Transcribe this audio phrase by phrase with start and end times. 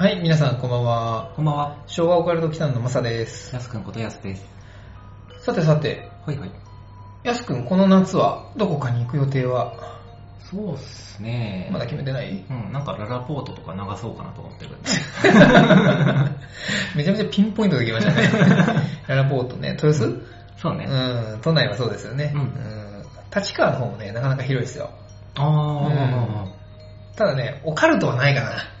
[0.00, 1.30] はい、皆さんこんばんは。
[1.36, 1.76] こんばんは。
[1.86, 3.54] 昭和オカルト機関のマサです。
[3.54, 4.42] やすくんことやすです。
[5.42, 6.50] さてさて、はいはい。
[7.22, 9.74] やすくんこの夏はどこかに行く予定は？
[10.50, 11.68] そうっすね。
[11.70, 12.42] まだ決めてない？
[12.48, 14.70] うん、なんかララポートとか流そうかなと思ってる。
[16.96, 18.30] めちゃめちゃピンポイントできましたね。
[19.06, 20.26] ララポートね、豊洲、
[20.56, 20.86] そうね。
[20.88, 22.32] うん、都内はそうですよね。
[22.34, 23.04] うんん
[23.36, 24.88] 立川の方もね、なかなか広いですよ。
[25.36, 25.90] あ
[27.16, 28.79] ただね、オカルトはないかな。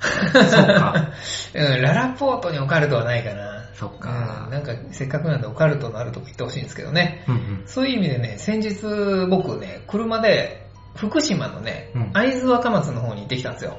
[0.00, 1.10] そうか。
[1.54, 3.64] うん、ララポートにオカルトはないかな。
[3.74, 4.48] そっうん、か。
[4.50, 7.24] なんかせっかくなんでオカルトのあるとこ行ってほしいんですけどね。
[7.28, 7.62] うんうん。
[7.66, 13.78] そういう意味でね、先日僕ね、車で福島のね、うん会津若松の方に行ってきたんですよ。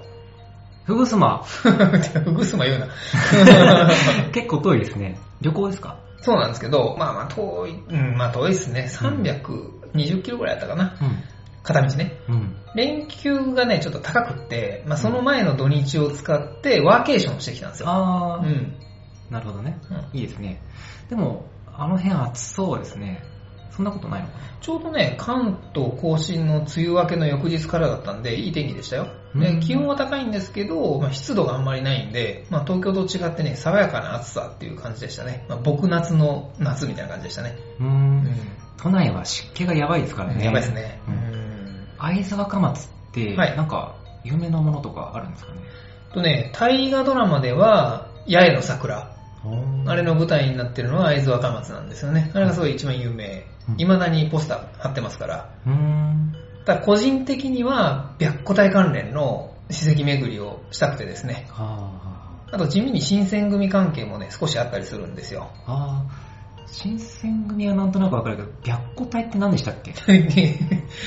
[0.86, 1.44] ふぐすま。
[2.26, 2.88] 福島言うな。
[4.32, 5.18] 結構遠いですね。
[5.42, 5.98] 旅行ですか？
[6.22, 8.88] そうなんですけど、まあまあ遠い、うん、まあ遠いですね。
[8.90, 10.96] 320キロぐらいやったかな。
[11.02, 11.24] うん。
[11.68, 12.20] 片道ね。
[12.30, 12.56] うん。
[12.76, 17.90] 連休がね、ちょっと高くって、まあその前の土日を使ってワーケーションしてきたんですよ。
[17.90, 18.76] あー、うん。
[19.30, 19.80] なるほどね。
[19.90, 20.62] うんいいですね。
[21.10, 23.24] でも、あの辺暑そうですね。
[23.78, 29.08] そんなことないのかちょうどね、関東甲信の梅雨明けの翌日からだったんで、いい天気でしたよ。
[29.36, 35.46] でうん気温は高いんですけど、まあ、湿度があんまりないんで、まあ、東京と違ってね、爽やかな暑さっていう感じでしたね。
[35.48, 37.56] まあ、僕夏の夏みたいな感じでしたね。
[37.80, 38.28] なうん
[38.78, 40.44] 都内は湿気がやばいですからね。
[40.44, 41.02] やばいですね。
[41.08, 41.27] ううんん。
[41.98, 45.60] 会津若松って、はいなんか、有名なものとかあるんですかね？
[46.14, 49.16] とね、大河ドラマでは、八重の桜。
[49.86, 52.32] あれの舞台になってるのは会津若松なんですよね。
[52.34, 53.78] あれがすごい一番有名うん。
[53.78, 55.50] 未だにポスター貼ってますから。
[55.66, 56.34] うーん。
[56.66, 61.48] ただ個人的には、白虎隊関連の史跡巡りをしたくてですね。
[61.52, 61.92] あ
[62.52, 65.50] あと地味に新選組関係もね、少しあったりするんですよ。
[65.66, 66.04] あ。
[66.70, 69.94] 新選組はなんとなくわかるけど、白虎隊って何でしたっけ？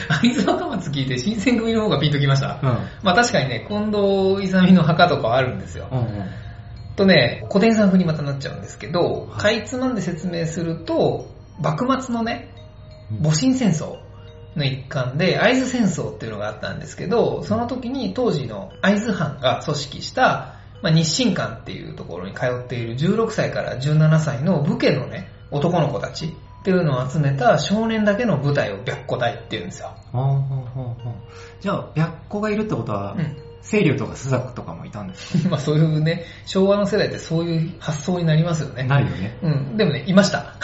[0.09, 2.59] 会津若松聞いて新選組の方がピンときました。
[2.62, 2.78] うん。
[3.03, 5.88] まあ確かにね、近藤勇の墓とかはあるんですよ。
[5.93, 6.06] うんうん。
[6.97, 11.28] とね、古典さん風にまたなっちゃうんですけど、はいかいつまんで説明すると、
[11.60, 12.54] 幕末のね、
[13.21, 13.98] 戊辰戦争
[14.56, 29.88] の一環で会津戦争っていうのがあったんですけど、その時に当時の会津藩が組織した、まあ、日清館っていうところに通っている16歳から17歳の武家のね、男の子たちっていうのを集めた少年だけの部隊を白虎隊っていうんですよ。
[30.12, 31.15] ああ、ほうほうほう
[31.61, 33.37] じゃあ、白虎がいるってことは、うん。
[33.62, 38.84] 清流とか朱雀とかもいたんです まあそういうね、昭和の世代ってそういう発想になりますよね。
[38.84, 39.39] かなるよね。
[39.43, 40.55] うん、でもね、いました。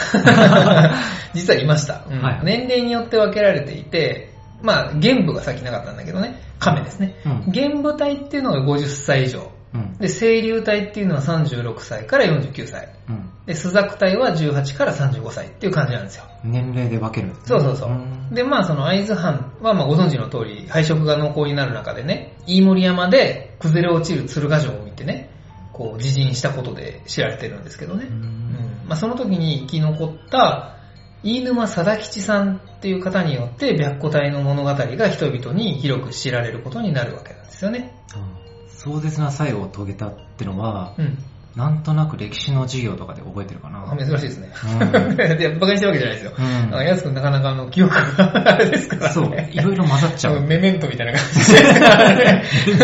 [1.33, 7.15] 実はいました、うんはい年齢によって分けられていて、まあ、玄武がさっきなかったんだけどね、亀ですね。
[7.25, 7.51] うん。
[7.51, 9.51] 玄武隊っていうのが50歳以上。
[9.73, 9.97] うん。
[9.97, 12.89] で、清流隊っていうのは36歳から49歳。
[13.09, 13.29] うん。
[13.45, 16.25] で、朱雀隊は18から35歳っていう感じなんですよ。
[16.43, 17.89] 年齢で分けるんですねそうそうそう。
[17.91, 25.29] んで、まあその会津藩はまあご存知の通り、配色が濃厚になる中でね、飯盛山で崩れ落ちる鶴ヶ城を見てね、
[25.73, 28.05] こう自陣したことで知られてるんですけどね。
[28.05, 30.77] ううんんまあ、その時に生き残った
[31.23, 37.93] 飯沼貞吉さんっていう方によって白虎隊の物語が人々に広く知られることになるわけなんですよね。
[38.13, 38.46] あ
[38.87, 41.17] 壮絶な作用を遂げたってのは、うん。
[41.55, 43.91] なんとなく歴史の授業とかで覚えてるかな。
[43.91, 44.51] あ珍しいですね。
[44.63, 46.33] うん いや、馬鹿にしてるわけじゃないですよ。
[46.37, 49.09] うんあやすくんなかなかあの、記憶があれですからね。
[49.09, 50.41] そう、いろいろ混ざっちゃう。
[50.41, 52.83] メメントみたいな感じで。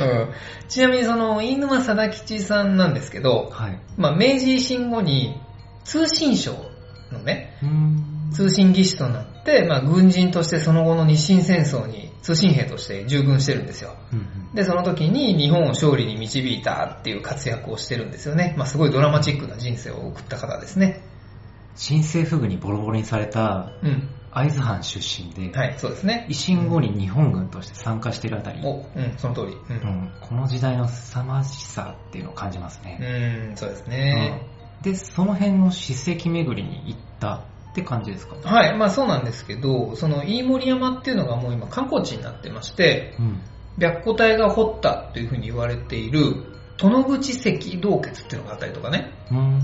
[0.00, 0.28] うん
[0.68, 3.78] ちなみにその、飯沼貞吉さんなんですけど、はい。
[3.96, 5.40] まあ、明治維新後に
[5.84, 6.56] 通信省
[7.12, 13.96] のね、うーん通信技師となって、まあ、軍人としてその後の日清戦争に通信兵として従軍してるんですよ。
[14.12, 18.54] うんうんで、その時に日本を勝利に導いたっていう活躍をしてるんですよね。
[18.56, 21.02] まあ、すごいドラマチックな人生を送った方ですね。
[21.74, 24.08] 新政府軍にボロボロにされたうん。
[24.30, 26.34] 会津藩出身で、はい、そうですね維。
[26.34, 29.54] 新後に日本軍として参加してるあたり、お、うん、その通り。
[29.54, 29.58] う。
[29.70, 32.98] うんん、この時代の凄まじさっていうのを感じますね。
[33.50, 34.46] うん、そうですね。
[34.50, 37.44] うんで、その辺の史跡巡りに行った
[37.76, 38.36] って感じですか？
[38.42, 43.42] はい、まあそうなんですけど、その飯盛山っていうのがもう今観光地になってまして、うん。
[43.78, 46.44] 白虎隊が掘ったというふうに言われている、
[46.78, 49.12] 殿口石洞穴っていうのがあったりとかね。
[49.30, 49.60] うーん。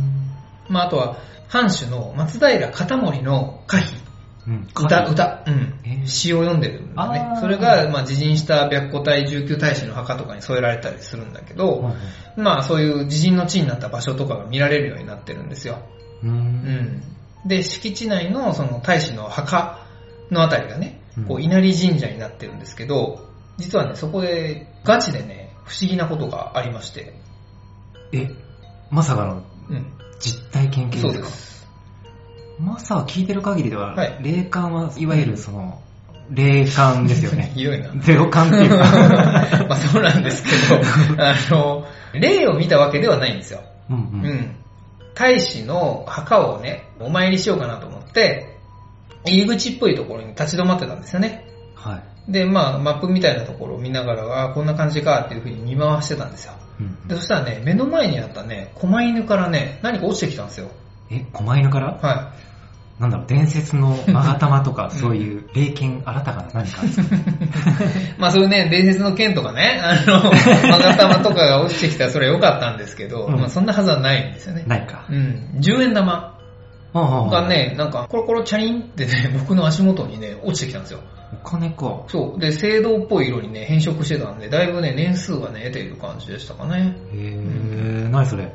[0.68, 1.16] まああとは、
[1.48, 3.98] 藩主の松平片盛の可否っ
[4.46, 4.68] うん。
[4.74, 6.06] 歌、歌、うんえー。
[6.06, 11.94] 詩を読んでるんだねそれが、まあ、自陣した白虎隊19大使の墓とかに添えられたりするんだけど、
[12.36, 15.78] まあ、そういう自陣の地になった場所とかが見られるようになってるんですよ。
[16.24, 16.30] うん。
[16.30, 16.32] う。
[16.32, 17.02] うんん。
[17.46, 19.78] で、敷地内のその大使の墓
[20.30, 23.26] のあたりがねうん、こう、稲荷神社になってるんですけど、
[23.58, 27.14] 実はね、そこでガチでね、不思議なことがありまして、
[28.12, 28.30] え、
[28.90, 29.92] まさかのうん。
[30.20, 31.28] 実体験系そうですか？
[31.28, 31.68] です。
[32.60, 35.82] まさか聞いてる限りでは、はい霊感はいわゆるその、
[36.30, 37.52] 霊感ですよね。
[37.56, 37.90] ひどいな。
[37.96, 38.76] ゼロ感っていうか。
[39.68, 40.80] まあそうなんですけど、
[41.22, 43.60] あの、霊を見たわけではないんですよ。
[43.90, 44.56] うんううん。
[45.12, 45.14] ん。
[45.14, 48.58] 大使の墓をね、お参りしようかなと思って、
[49.24, 51.46] 入り口っぽいところに立ち止まってたんですよね。
[51.74, 52.32] はい。
[52.32, 56.54] で、まあ、マップみたいなところを見ながら、ああ、こんな感じかっていう風に見回してたんですよ。
[56.80, 60.68] うんで、そしたらね、目の前にあったね、狛犬からね、何か落ちてきたんですよ。
[61.10, 61.98] え、狛犬から？
[62.00, 62.32] は
[63.02, 67.18] なんだろう、伝説の勾玉とか、んそういう霊剣新たかな何かですかい。
[68.16, 70.22] まあそういうね、伝説の剣とかね、あの、
[70.70, 74.62] マガタマとかが落ちてきたらそれは良かったんですけど、うんまあそんなはずはないんですよね。
[74.68, 75.06] ないか。
[75.10, 75.48] うん。
[75.56, 76.38] 10円玉
[76.94, 81.00] が、ね、なんかコロコロチャリンってね、 僕の足元にね、落ちてきたんですよ。
[81.32, 82.04] お金か。
[82.06, 82.40] そう。
[82.40, 86.96] で、青銅っぽい色にね、変色してたんで、だいぶね、年数はね、得ている感じでしたかね。
[87.12, 88.52] へえ、何それ。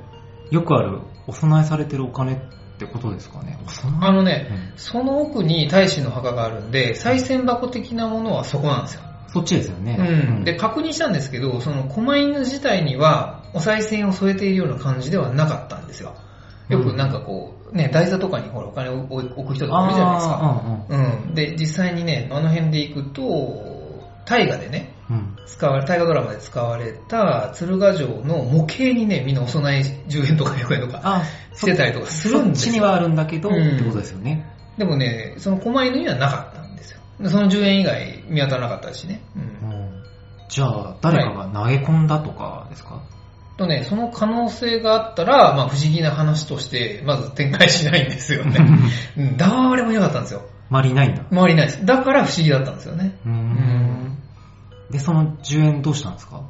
[0.51, 2.39] よくある、お供えされてるお金
[2.77, 3.57] ってことですかね。
[4.01, 9.01] あのね、うんその奥に大使の墓があるんで、再銭箱的なものはそこなんですよ。
[9.27, 9.97] そっちですよね。
[9.99, 10.43] うん。
[10.43, 16.15] で、確認したんですけど、その狛犬自体には、お賽銭を添えているような感じではなかったんですよ。
[16.69, 20.39] よくなんかこう、ね、台座とかにほらお金を置く人とかいるじゃないですか。
[20.41, 21.33] あうん。
[21.33, 24.96] で、実際にね、あの辺で行くと、大河でね。
[25.47, 31.23] 使われ、大河ドラマで使われた鶴ヶ城の模型にね、みんなお供え10円とか100円とかあ、
[31.55, 32.71] してたりとかするんですよ。
[32.71, 34.45] そっちにはあるんだけど、うんってことですよね。
[34.77, 36.99] でもね、その狛犬にはなかったんですよ。
[37.19, 39.21] でその10円以外見当たらなかったしね。
[39.35, 39.71] うん。
[39.71, 39.87] うん
[40.49, 43.03] じゃあ、誰かが投げ込んだとかですか、
[43.57, 48.59] とね、その可能性があったら、まあ不思議な話として、まず展開しないんですよね。
[49.17, 50.43] うん、誰もいなかったんですよ。
[50.69, 51.23] 周りいないんだ。
[51.31, 51.85] 周りいないです。
[51.85, 53.15] だから不思議だったんですよね。
[53.25, 53.86] うーん。
[54.91, 56.43] で、その10円どうしたんですか？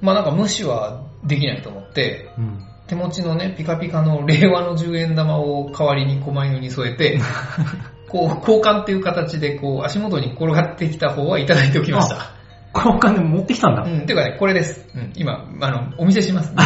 [0.00, 2.66] まあなんか無視はできないと思って、うん。
[2.86, 7.18] 手持ちのね、ピカピカの令和の10円玉を代わりに狛犬に添えて、
[8.10, 12.32] こう、交換っていう形で、こう、足元に転がってきた方はいただいておきました。
[12.74, 13.82] 交換で持ってきたんだ。
[13.82, 14.86] うん、ていうかね、これです。
[14.94, 16.52] うん、今、あの、お見せします。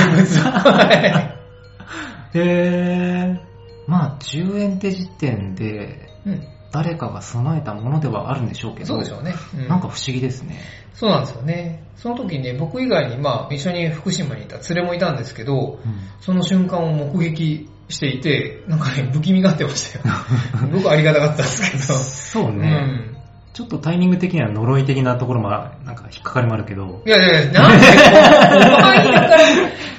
[2.34, 3.38] へー。
[3.86, 6.42] まあ、10円って時点で、うん、
[6.72, 9.34] 誰かが備えたものではあるんでしょうけど、そうでしょうね。
[9.54, 10.58] うなんか不思議ですね。
[10.98, 11.84] そうなんですよね。
[11.96, 20.14] その時にね、僕以外に、まあ、一緒に福島にいた連れもいたんですけど、うんその瞬間を目撃していて、なんかね、不気味がってましたよ。
[20.72, 21.94] 僕ありがたかったんですけど。
[21.94, 23.16] そうね、うん。
[23.54, 29.38] ちょっとタイミング的には呪い的なところも、なんか引っかかりもあるけど、いやいやいや、なんで、お前だから、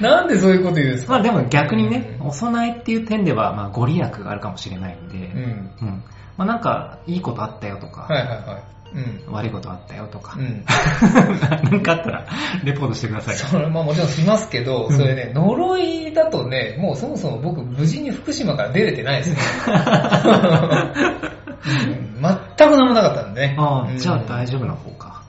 [0.00, 1.14] なんでそういうこと言うんですか？
[1.14, 5.70] まあでも逆にね、うんお供えっていう点では、まあご利益があるかもしれないんで、うん。
[5.82, 6.02] うん
[6.36, 8.62] まあなんか、いいことあったよとか、はいはいはい。
[8.94, 9.32] うん。
[9.32, 10.64] 悪いことあったよとか、うん。
[11.70, 12.26] なんかあったら、
[12.64, 13.36] レポートしてください。
[13.36, 19.36] それまあもちろんしますけど、それね、呪いだとね、もうそもそも僕無事に福島から出れてないですね。
[21.62, 23.56] うん全く何もなかったんでね。
[23.58, 25.22] ああ、うんじゃあ大丈夫な方か。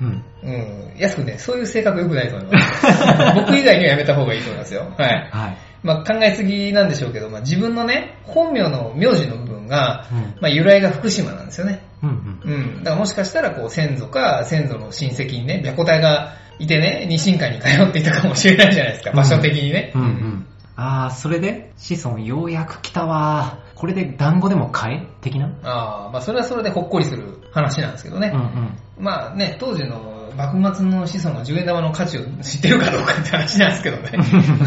[0.00, 0.24] うん。
[0.42, 0.92] うん。
[0.98, 2.86] 安くね、そういう性格良くないと思います。
[3.34, 4.92] 僕以外にはやめた方がいいと思いますよ。
[4.96, 5.28] はい。
[5.30, 5.56] はい。
[5.82, 10.18] まあ考えすぎなんでしょうけど、まあ自分のね、本名の名字の部分が、うん。
[10.40, 11.84] まあ由来が福島なんですよね。
[12.02, 12.52] うんうん。
[12.52, 12.76] うん。
[12.78, 19.92] だからもしかしたらこう先祖か先祖の親戚にね、白虎隊がいてね、二神会に通っていたかもしれないじゃないですか、場所的にね。
[19.94, 20.46] うんうん。
[20.74, 23.58] ああ、それで、子孫ようやく来たわ。
[23.74, 25.06] これで団子でも買え？
[25.20, 25.52] 的な？
[25.64, 28.30] ああ、まあそれはそれでほっこりする話なんですけどね。
[28.32, 28.78] うんうん。
[28.98, 34.12] まあね、当時の幕末の子孫が10円玉の価値を知ってるかどうかって話なんですけどね。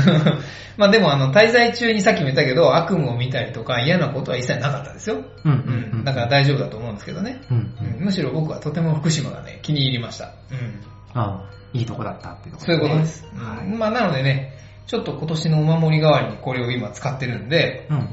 [0.77, 5.17] まあでもあの、滞在中にさっきも言ったけど、悪夢を見たりとか嫌なことは一切なかったですよ。
[5.43, 6.03] うんううんん。
[6.03, 7.41] だから大丈夫だと思うんですけどね。
[7.50, 7.62] うんう。
[7.81, 10.31] うんんむしろ僕はとても福島がね、気に入りました。
[10.51, 10.81] うん。
[11.13, 13.25] ああ、いいとこだったっていうとこそういうことです。
[13.36, 14.53] はうんまあなのでね、
[14.88, 17.93] ちょっと今年のお守り代わりにこれを今使ってるんで、い。
[17.93, 18.10] うん。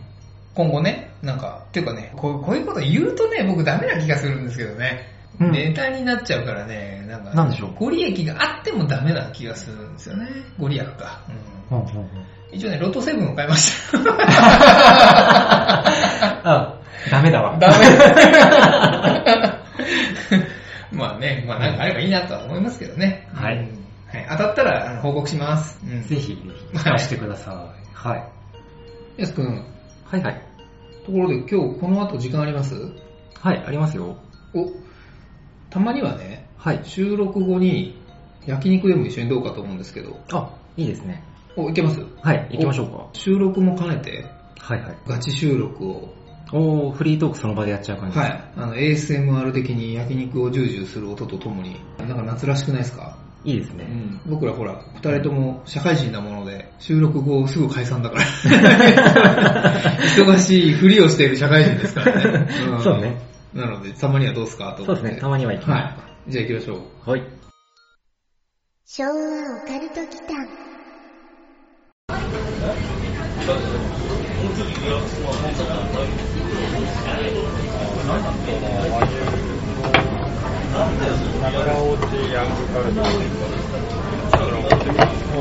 [0.54, 5.11] 今後ね、なんか、っていうかね、こうこういうこと言うとね、僕ダメな気がするんですけどね。
[5.40, 7.74] うんネタになっちゃうからね、なんか、なんでしょう？
[7.74, 10.28] ご利益があってもダメな気がするんですよね。
[10.58, 11.22] ご利益か。
[11.70, 11.82] うん
[12.54, 13.98] 一応ね、ロトセブンを買いました。
[16.44, 16.78] あ、
[17.10, 17.56] ダメだわ。
[17.58, 17.74] ダメ。
[20.92, 23.26] まあね、まあなんかあればいいなとは思いますけどね。
[23.32, 23.62] はいうん
[24.12, 25.80] はい、当たったら報告します。
[25.82, 27.54] うんぜひ、ぜひ、聞かせてください。
[27.94, 28.24] はい。
[29.16, 29.64] やすくん、
[30.04, 30.42] はいはい。
[31.06, 32.74] ところで今日この後時間あります？
[33.40, 34.16] はい、ありますよ。
[34.54, 34.66] お、
[35.72, 36.80] たまにはね、はい。
[36.84, 37.98] 収録後に
[38.46, 41.22] 焼肉でも一緒にどうかと思うんですけど、あ、いいですね。
[41.56, 42.00] お、いけます？
[42.22, 43.06] はい、行きましょうか。
[43.14, 44.24] 収録も兼ねて、
[44.58, 44.96] はいはい。
[45.06, 46.14] ガチ収録を、
[46.52, 48.18] おー、フリートークその場でやっちゃう感じ。
[48.18, 53.16] はい、あの、ASMR 的に焼肉をジュージューする音とともに、なんか夏らしくないですか？
[53.44, 53.86] いいですね。
[53.90, 58.22] うん、僕らほら、二人とも社会人なもので、収録後すぐ解散だから。
[60.16, 62.46] 忙しいふりをしている社会人ですからね。
[62.76, 63.16] んそうね。
[63.54, 64.72] なので、たまにはどうすか？
[64.76, 65.02] と思って。
[65.02, 65.80] そうですね、たまには行きまは
[66.26, 66.30] い。
[66.30, 66.80] じゃあ行きましょう。
[67.04, 67.10] す。
[67.10, 67.22] はい。
[68.86, 69.14] 昭和オ
[69.66, 70.48] カルト祈間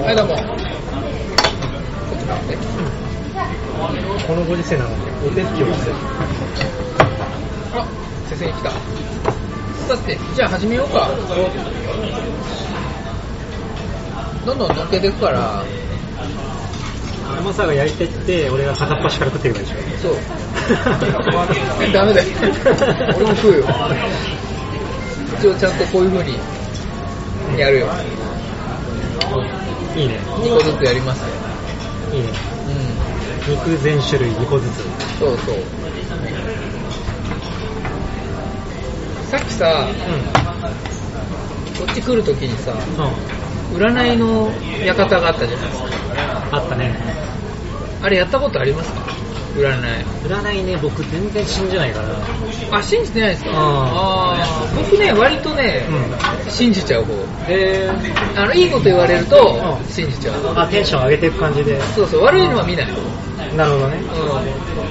[0.04, 0.36] はい、どうも。
[4.28, 5.92] このご時世なので、お手拭きをして。
[5.92, 6.71] あ、
[8.42, 8.70] 先生に来た。
[9.94, 11.10] だって、じゃあ始めようか。
[14.46, 15.64] どんどん乗っけていくから、
[17.36, 19.76] 山さが焼いてって、俺が片っ端から食っていくでしょ。
[20.02, 20.16] そう。
[21.94, 22.28] ダメだよ。
[23.16, 23.66] 俺も食うよ。
[25.40, 26.40] 一応ちゃんとこういう風に
[27.60, 27.88] やるよ。
[29.96, 30.20] いいね。
[30.26, 31.26] 2個ずつやりますよ。
[32.12, 32.30] いいね。
[33.48, 33.54] うん。
[33.54, 34.78] 肉全種類2個ずつ。
[35.20, 35.81] そうそう。
[39.32, 39.88] さっきさ、
[41.80, 42.74] こっち来るときにさ、
[43.72, 43.78] うん。
[43.78, 44.52] 占いの
[44.86, 45.88] 館があったじゃないですか。
[46.52, 46.94] あったね。
[48.02, 49.00] あれやったことありますか？
[49.56, 50.06] 占い。
[50.28, 52.78] 占いね、僕全然信じないから。
[52.78, 53.52] あ、信じてないですか？
[53.54, 55.86] ああー僕ね、割とね、
[56.48, 57.14] う信じちゃう方。
[57.48, 57.90] へ
[58.36, 59.38] あの、いいこと言われると
[59.80, 60.54] う、ん信じちゃう。
[60.58, 61.80] あ、テンション上げていく感じで。
[61.96, 62.88] そうそう、悪いのは見ない。
[62.90, 63.58] うん。
[63.58, 63.98] なるほどね。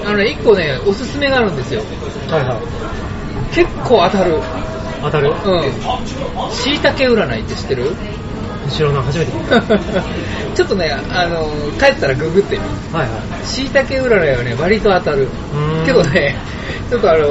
[0.05, 1.81] あのね、一個ね、おすすめがあるんですよ。
[2.29, 2.57] はいはい。
[3.53, 4.39] 結構当たる。
[5.01, 5.29] 当たる？
[5.29, 6.51] うん。
[6.51, 7.91] 椎茸占いって知ってる？
[8.65, 9.61] 後ろの初めて聞いた。
[10.55, 12.61] ちょっとね、あの、帰ったらググってみ。
[12.93, 13.45] はいはい。
[13.45, 15.27] 椎茸占いはね、割と当たる。
[15.53, 16.35] うーんけどね、
[16.89, 17.27] ちょっとあの、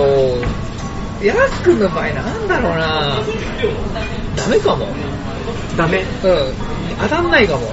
[1.22, 3.18] やらすくんの場合なんだろうな
[4.36, 4.88] ダメかも。
[5.76, 6.04] ダメ。
[6.24, 6.54] うん。
[7.02, 7.70] 当たんないかも。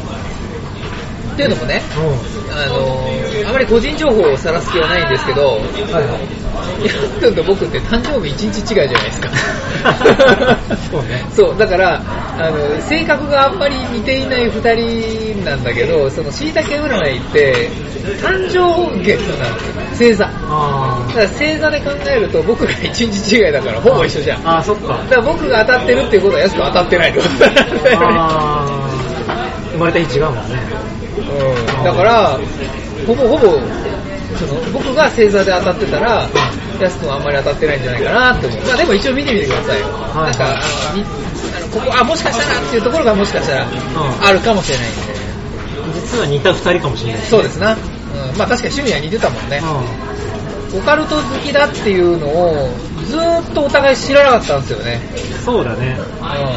[1.34, 5.46] っていうのもね、うあの、あまり個人情報を晒す気はないんですけど、ん。
[5.92, 6.57] はいはい。
[6.86, 9.30] やすくんと僕って誕生日1日違いじゃないですか。
[10.92, 11.26] そうね。
[11.36, 12.02] そう、だから、
[12.40, 17.70] あの、性格があんまり似ていない二人なんだけど、その椎茸占いって、
[18.22, 19.54] 誕生月なん
[19.90, 20.26] ですよ、星座。
[20.26, 24.40] だあから星座で考えると僕が一日違いだからほぼ一緒じゃん。
[24.40, 24.58] ー。
[24.58, 25.00] あー、そっか。
[25.10, 27.66] だから僕が当たってるっていうことは安く当たってないってことなんだ。
[29.74, 30.42] 生まれた日違うもんね。
[31.18, 32.40] うんだから、
[33.06, 33.60] ほぼほぼ、
[34.38, 36.28] その僕が星座で当たってたら、
[36.84, 38.62] 安くんはあんまり当たってないんじゃないかなって思う。
[38.66, 39.88] まあでも一応見てみてくださいよ。
[39.88, 41.06] いなんか、あのに
[41.56, 43.70] あのここ、あ、もしかしたらっていうところがもしかしたらん
[44.22, 45.28] あるかもしれないんで。
[45.96, 47.22] 実は似た二人かもしれない。
[47.24, 47.74] そうですな。
[47.74, 49.62] うん、まあ確かに趣味は似てたもんね。
[50.74, 52.70] うオカルト好きだっていうのを、
[53.06, 54.98] ずーっとお互い知らなかったんですよね。
[54.98, 55.44] ん。
[55.44, 55.98] そうだね。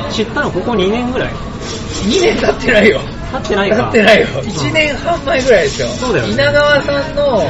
[0.06, 0.12] うん。
[0.12, 3.00] 知ったのここ2年ぐらい2年経ってないよ。
[3.32, 3.76] 経ってないか。
[3.76, 4.26] 経ってないよ。
[4.34, 5.88] うん1年半前ぐらいですよ。
[5.88, 7.42] そうだよね稲川さんの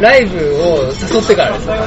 [0.00, 1.74] ライブを誘ってからですよ。
[1.74, 1.80] うん。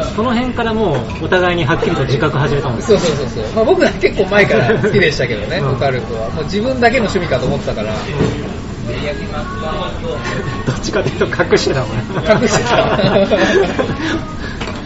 [0.00, 0.04] うん。
[0.16, 3.44] その辺からもうお互いにはっきりと自覚始めたもんですそうそうそうそう。
[3.54, 6.28] まあ僕は結構前から 好きでしたけどね、うんオカルトは。
[6.30, 7.92] もう自分だけの趣味かと思ってたから。
[10.66, 12.04] どっちかというと隠してたもんね。
[12.42, 12.76] 隠してた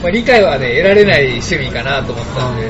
[0.03, 2.63] まあ理解はね、得られない趣味かなと思ってたんで。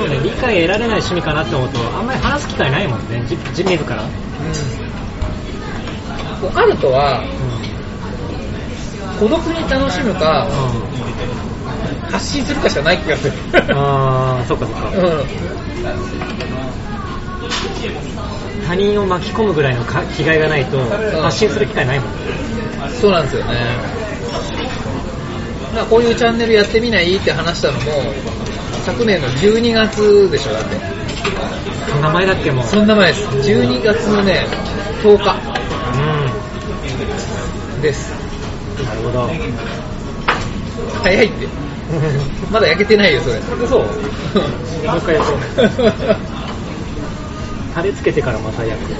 [0.00, 4.02] そうね、理解得られない趣味かなって思うと、あんまり話す機会ないもんね、じ自自ら。
[4.02, 4.06] う
[6.46, 6.48] ん。
[6.48, 7.22] オカルトは、
[9.18, 13.32] 孤独に楽しむか、う発信するかしかない気がする。
[13.32, 13.36] ん。
[13.76, 14.88] あー、そっかそっか。
[14.88, 15.24] うん。
[18.66, 20.78] 他人を巻き込むぐらいのか気概がないと、
[21.20, 22.18] 発信する機会ないもんね。
[23.00, 23.54] そうなんですよね。
[25.74, 27.16] まあこういうチャンネルやってみない？
[27.16, 27.82] って話したのも、
[28.80, 30.76] 昨年の12月でしょ、だって。
[31.90, 32.66] そんな前だっけもう。
[32.66, 33.26] そんな前です。
[33.28, 34.46] 12月のね、
[35.02, 35.36] 10日
[37.78, 38.12] うです。
[38.80, 38.84] ん。
[38.84, 39.30] なるほど。
[41.02, 41.48] 早いって。
[42.50, 43.40] まだ焼けてないよ、それ。
[43.62, 43.88] 嘘 もう
[44.98, 46.30] 一回やって。
[47.74, 48.94] タレつけてからまた焼く。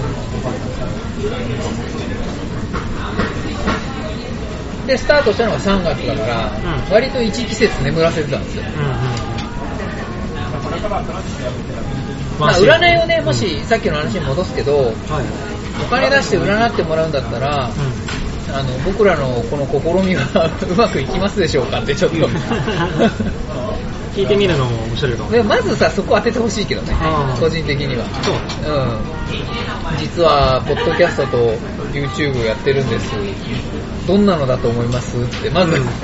[4.87, 8.65] で、スタートしたのが3月だから、うん割と1季節眠らせてたんですよ。
[8.77, 8.91] うんうん。
[12.39, 14.95] まあ、占いをね、もしさっきの話に戻すけど、はい。
[15.83, 17.73] お金出して占ってもらうんだったら、う
[18.53, 22.29] あの、僕らのこの試みは うまくいきますでしょうかってちょっと。
[24.17, 25.31] 聞いてみるのも面白いかも。
[25.31, 26.97] でまずさ、そこ当ててほしいけどね
[27.39, 28.05] 個人的には。
[28.23, 28.35] そう。
[28.35, 28.39] う
[28.81, 28.99] ん。
[30.01, 31.55] 実は、ポッドキャストと
[31.93, 33.13] YouTube やってるんです。
[34.09, 35.85] どんなのだと思いますって、まず、うん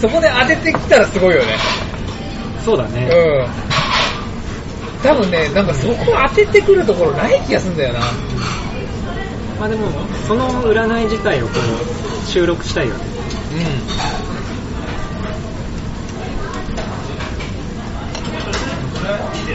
[0.00, 1.56] そこで当ててきたらすごいよね。
[2.64, 3.08] そうだね。
[3.10, 3.14] う
[3.44, 3.48] ん。
[5.02, 5.96] 多分ね、なんかそこ
[6.28, 8.00] 当ててくるところない気がするんだよな。
[9.58, 9.88] まあでも、
[10.28, 13.00] その占い自体をこう、収録したいよね。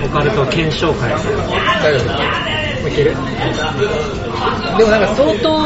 [0.05, 1.11] オカルト検証会。
[1.11, 1.19] うん。
[1.81, 2.03] 大丈
[2.83, 2.87] 夫。
[2.87, 3.11] いける？
[4.77, 5.63] でもなんか相当、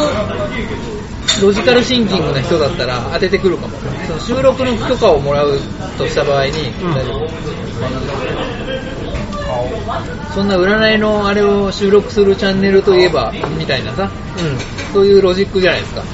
[1.40, 3.78] ロジカルシンキングな人だったら当ててくるかも。
[4.08, 5.60] その収録の許可をもらう
[5.98, 6.96] とした場合に、うん
[10.34, 16.02] そんな占いのあれを収録するチャンネルといえば、みたいなさ、うそういうロジックじゃないですか。
[16.02, 16.06] ん。
[16.06, 16.08] う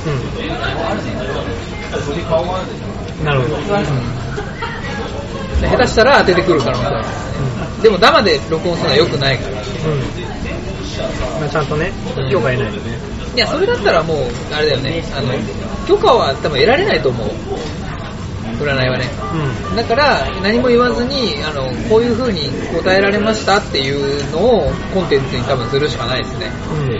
[3.22, 3.26] ん。
[3.26, 3.58] なるほど。
[5.62, 7.06] で下手したら当ててくる可能性ある。
[7.84, 9.52] でも生で録音するのは良くないから。
[9.52, 9.60] うん。
[11.40, 11.92] まあちゃんとね、
[12.32, 13.17] 許可得ないとね。
[13.38, 14.17] いや、それだったらもう、
[14.51, 15.32] あれだよね、あの、
[15.88, 17.29] 許可は多分得られないと思う。
[18.60, 19.06] 占いはね。
[19.72, 26.48] うだから、何も言わずに、あの、こういう風に答えられましたっていうのをコンテンツに多分するしかないですね。
[26.48, 26.89] ん。
[26.89, 27.00] うん。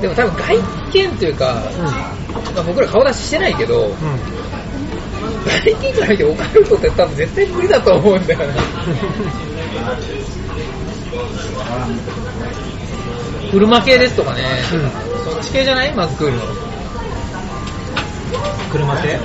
[0.00, 0.56] でも多分外
[0.92, 1.64] 見というか、
[2.54, 3.90] まあ、僕ら顔出ししてないけど、うん。
[3.90, 3.96] うん。
[5.50, 8.54] 外見から見てオカルトって多分絶対無理だと思うんだよな。
[13.50, 14.42] 車系ですとかね、
[14.72, 14.80] うん
[15.24, 15.92] そっち系じゃない？
[15.94, 16.42] まず来るの。
[18.70, 19.18] 車って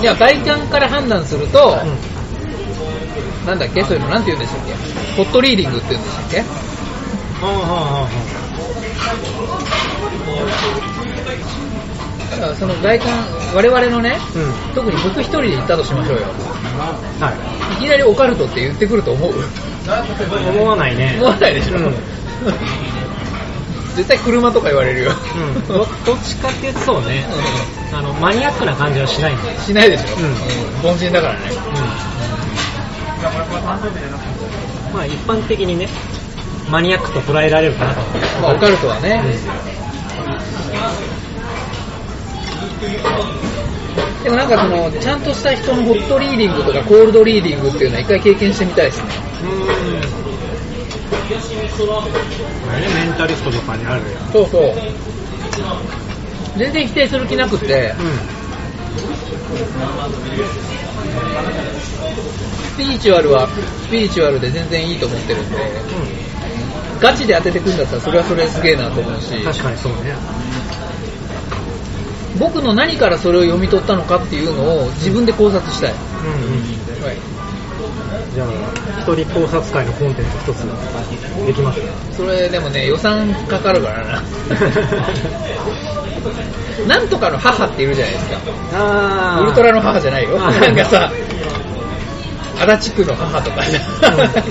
[0.00, 3.46] いや、外観から判断すると、うん。
[3.46, 3.82] なんだっけ？
[3.84, 4.74] そういうのなんて言うんでしたっけ？
[5.16, 6.38] ホットリーディングって言うんでしたっけ？
[6.38, 6.44] は
[7.42, 8.08] あはあは
[12.30, 13.08] だからその外観、
[13.54, 14.22] 我々のね、あ。
[14.38, 14.38] う
[14.72, 14.74] ん。
[14.74, 16.26] 特に僕一人で行ったとしましょうよ。
[16.26, 17.34] は
[17.78, 19.32] いきなりオカルトって言ってくると思う？
[19.32, 19.34] い。
[19.88, 21.16] 思わないね。
[21.18, 21.94] 思わないでしょ、うん。
[23.96, 25.12] 絶対車とか言われるよ。
[25.12, 25.68] うん。
[25.68, 27.24] どどっちかっていうとそうね。
[27.92, 29.32] あの、マニアックな感じはしない。
[29.64, 30.04] しないでしょ、
[30.84, 31.40] うん凡人だからね。
[31.50, 31.52] う
[34.92, 34.94] ん。
[34.94, 35.88] まあ一般的にね、
[36.70, 38.00] マニアックと捉えられるかなと。
[38.42, 39.22] まあ、オカルトはね。
[44.22, 49.08] でもなんかその、ちゃんとした人のホットリーディングとかコールドリーディングっていうのは一回経験してみたいですね。
[52.94, 54.32] メンタリストとかにあるやん。
[54.32, 54.72] そうそう。
[56.58, 57.94] 全然否定する気なくて、
[62.74, 70.16] スピリチュアルはスピリチュアルで全然いいと思ってるんで、うガチで当ててくんだったらそれはそれですげえなと思うしん。、確かにそうね。
[72.38, 75.94] 僕の何からそれを読み取ったのかっていうのを自分で考察したい。
[76.22, 77.04] うんうん。
[77.04, 77.37] はい。
[78.34, 78.48] じゃあ、
[79.02, 80.58] 一人考察会のコンテンツ一つ
[81.46, 81.80] できます？
[81.80, 81.86] ね。
[82.16, 84.22] それでもね、予算かかるからな。
[86.86, 88.38] なんとかの母っているじゃないですか。
[88.74, 90.38] あウルトラの母じゃないよ。
[90.38, 91.10] なんかさ、
[92.60, 93.78] 足立区の母とかさ。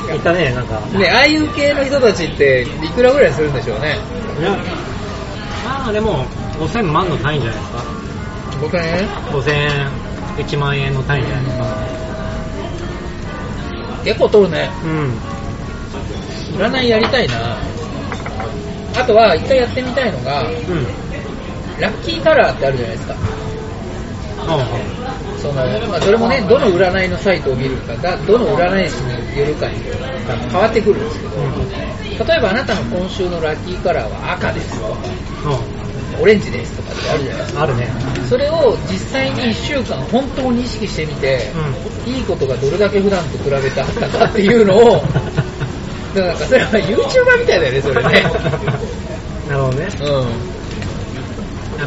[0.10, 0.80] うん、いたね、なんか。
[0.98, 3.98] ね、ああいう系の人たちっていくらぐらいするんでしょうね？
[4.40, 4.52] いや、
[5.66, 6.26] まあでも、
[6.60, 7.84] 5000万の単位じゃないですか。
[8.62, 9.90] 僕ね、5000円、
[10.38, 11.63] 1万円の単位じゃないですか。
[14.08, 14.70] 結構取るね。
[14.86, 15.13] うん。
[16.56, 17.58] 占いやりたいな。
[18.96, 20.52] あとは、一回やってみたいのが、うん。
[21.82, 23.15] ラッキーカラーってあるじゃないですか。
[24.48, 24.65] あ
[25.41, 25.56] その、
[25.89, 29.76] まあ、それもね、どの占いのサイトを見るかが、どの占い師によるかに
[30.52, 31.54] 変わってくるんですけど、うん。
[32.28, 34.96] 例えばあなたの今週のラッキーカラーは赤ですとか、
[35.43, 35.77] う
[36.19, 37.60] オレンジですとかってあるじゃないですか。
[37.60, 37.63] ん。
[37.63, 37.88] あるね。
[38.30, 41.51] それを実際に1週間本当に意識してみて、
[42.06, 45.03] いいことがどれだけ普段と比べてあったかっていうのを、
[46.13, 48.23] だからなんかそれは YouTuber みたいだよね、それね。
[49.49, 49.88] なるほどね。
[50.01, 50.58] う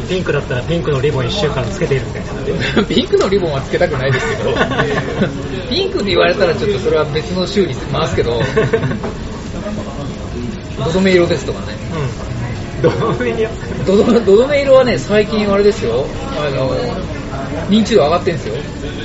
[0.07, 2.81] ピンクだったらピンクのリボン1週間つけているみたいな。
[2.81, 2.85] ん。
[2.87, 4.53] ピンクのリボンはつけたくないですけど、
[5.69, 8.41] ピンクって言われたらちょっとそれは別の週に回すけど、
[10.85, 11.77] どどめ色ですとかね。
[11.93, 12.30] うん。
[12.81, 13.49] どういうや
[13.85, 16.05] どどどどめ色はね、最近あれですよ、
[16.37, 16.75] あの、
[17.69, 18.55] 認知度上がってんですよ。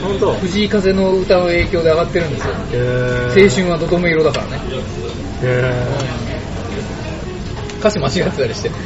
[0.02, 0.34] 本当？
[0.34, 2.54] 藤井風の歌の影響で上がってるんですよ。
[2.54, 4.60] 青春はどどめ色だからね。
[5.42, 6.16] へ
[7.78, 8.70] 歌詞間違ってたりして。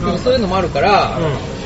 [0.00, 1.56] でもそういうのもあるから、ー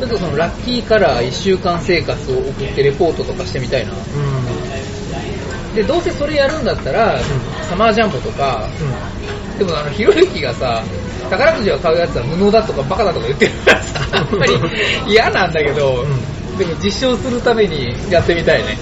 [0.00, 3.92] ちょっとそのラッキーカラー1週間生活を送ってレポートとかしてみたいな。
[3.92, 3.98] うん。
[3.98, 5.74] うん。
[5.74, 7.18] で、どうせそれやるんだったら、
[7.62, 9.23] サマージャンボとか、う
[9.58, 10.82] でもあの、ひろゆきがさ、
[11.30, 14.52] 宝くじを買うやつは無能だとかバカだとか言ってるからさ、あんまり
[15.06, 16.06] 嫌なんだけど、う
[16.58, 18.72] でも実証するためにやってみたいね。
[18.74, 18.76] ん。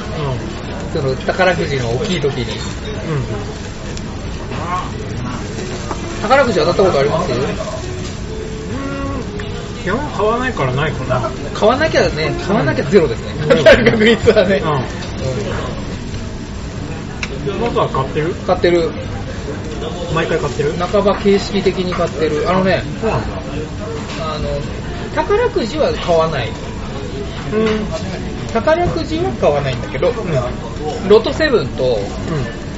[0.93, 2.53] その宝くじの大きい時に。
[2.53, 2.59] うん。
[6.23, 7.33] 宝くじ当たったことあります？
[7.33, 7.39] うん。
[9.83, 11.31] 基本買わないからないかな。
[11.55, 13.33] 買わなきゃね、買わなきゃゼロですね。
[13.43, 14.63] うん当たる確率はね。
[17.47, 17.61] うん。
[17.61, 18.35] 元は買ってる？
[18.47, 18.91] 買ってる。
[20.15, 20.73] 毎回買ってる？
[20.73, 22.49] 半ば形式的に買ってる。
[22.49, 23.37] あのね、そうなんだ。
[24.35, 24.49] あの、
[25.15, 26.49] 宝くじは買わない。
[26.49, 26.55] うん。
[28.53, 30.13] 宝くじは買わないんだけど、
[31.09, 31.99] ロトセブンと、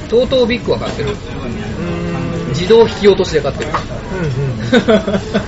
[0.09, 1.11] トートービッグは買ってる。
[1.11, 1.17] うん。
[2.49, 3.71] 自動引き落としで買ってる。
[4.13, 4.29] うんうん。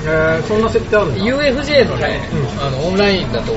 [0.07, 1.25] えー、そんな設定あるんだ。
[1.25, 3.53] UFJ のね、うんあの、オンラインだと、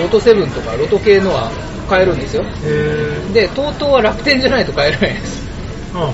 [0.00, 1.50] ロトセブンとかロト系のは
[1.88, 2.44] 買えるんですよ。
[2.64, 5.42] へで、TOTO は楽天じゃないと買えないです。
[5.92, 5.98] ー。
[5.98, 6.04] うん。
[6.06, 6.10] う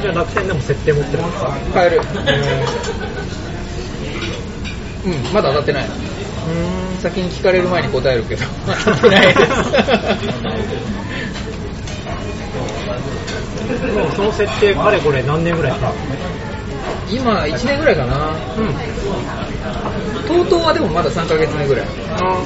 [0.00, 2.00] じゃあ楽天でも設定持ってるんですかん、買える。
[2.26, 2.64] え
[5.06, 5.84] うん、まだ当たってない。
[5.84, 9.34] ー、う先に聞かれる前に答えるけど、 当たってないで。
[13.92, 15.92] もうその設定、かれこれ何年ぐらいか。
[17.10, 18.36] 今、1年ぐらいかな。
[18.56, 18.74] うん。
[20.26, 21.86] TOTO はでもまだ3ヶ月目ぐらい。
[22.20, 22.42] あ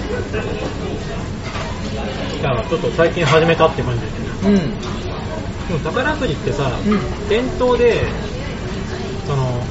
[2.41, 4.51] じゃあちょっと最近始めたって感じですね。
[4.51, 5.04] うん。
[5.69, 8.05] でも宝くじってさ、うん店頭で、
[9.27, 9.63] その、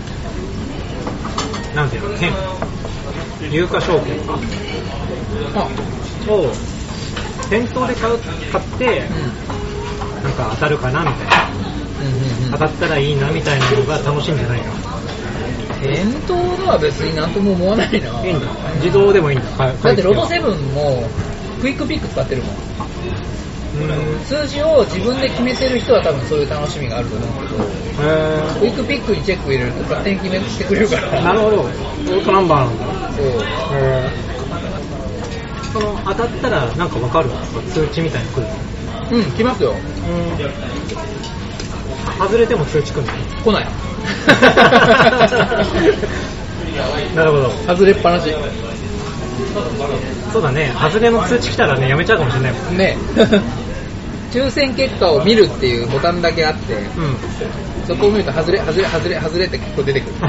[1.76, 2.32] なんていうの、券、
[3.52, 4.40] 有価証券か
[5.56, 5.70] あ、
[6.32, 6.50] を、
[7.50, 8.18] 店頭で買う
[8.52, 9.08] 買って、
[10.22, 11.44] うなんか当たるかなみたいな。
[11.50, 12.08] ん。
[12.08, 14.66] うんうん当たったらいいなみたいなのが楽しいんじゃないの？
[15.82, 18.26] 店頭では別になんとも思わないな。
[18.26, 18.48] いいんだ。
[18.76, 19.50] 自動でもいいんだ。
[19.58, 21.04] だってロトセブブンも、
[21.62, 22.56] クイックピック使ってるもん。
[23.76, 24.26] うん。
[24.26, 31.02] 数字を自分で決めてる人は多分そういう楽しみがあると思うけど、へクイックピックにチェック入れると勝手に決めてくれるから。
[31.22, 31.24] ー。
[31.24, 31.58] なるほど。
[31.62, 33.12] オートナンバーなんだ。
[33.18, 33.26] そう。
[35.74, 37.30] その当たったらなんかわかる？
[37.74, 38.44] 通知みたいに来る。
[38.44, 38.50] の
[39.12, 39.74] うん、来ますよ。
[42.20, 43.08] 外れても通知来るの
[43.44, 43.68] 来ない。
[47.16, 47.50] なるほど。
[47.68, 48.34] 外れっぱなし。
[50.32, 50.72] そうだね。
[50.80, 52.54] 外れの通知来たらね、やめちゃうかもしれない。
[52.54, 52.78] もん。
[52.78, 52.98] ね。
[54.34, 57.16] 抽選結果を見るっていうボタンだけあって、うん。
[57.86, 60.14] そこを見ると外れ、外れ、外れ、外れって結構出てくる。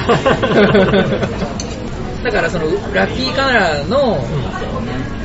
[2.22, 4.22] だからそのラッキーカラーの、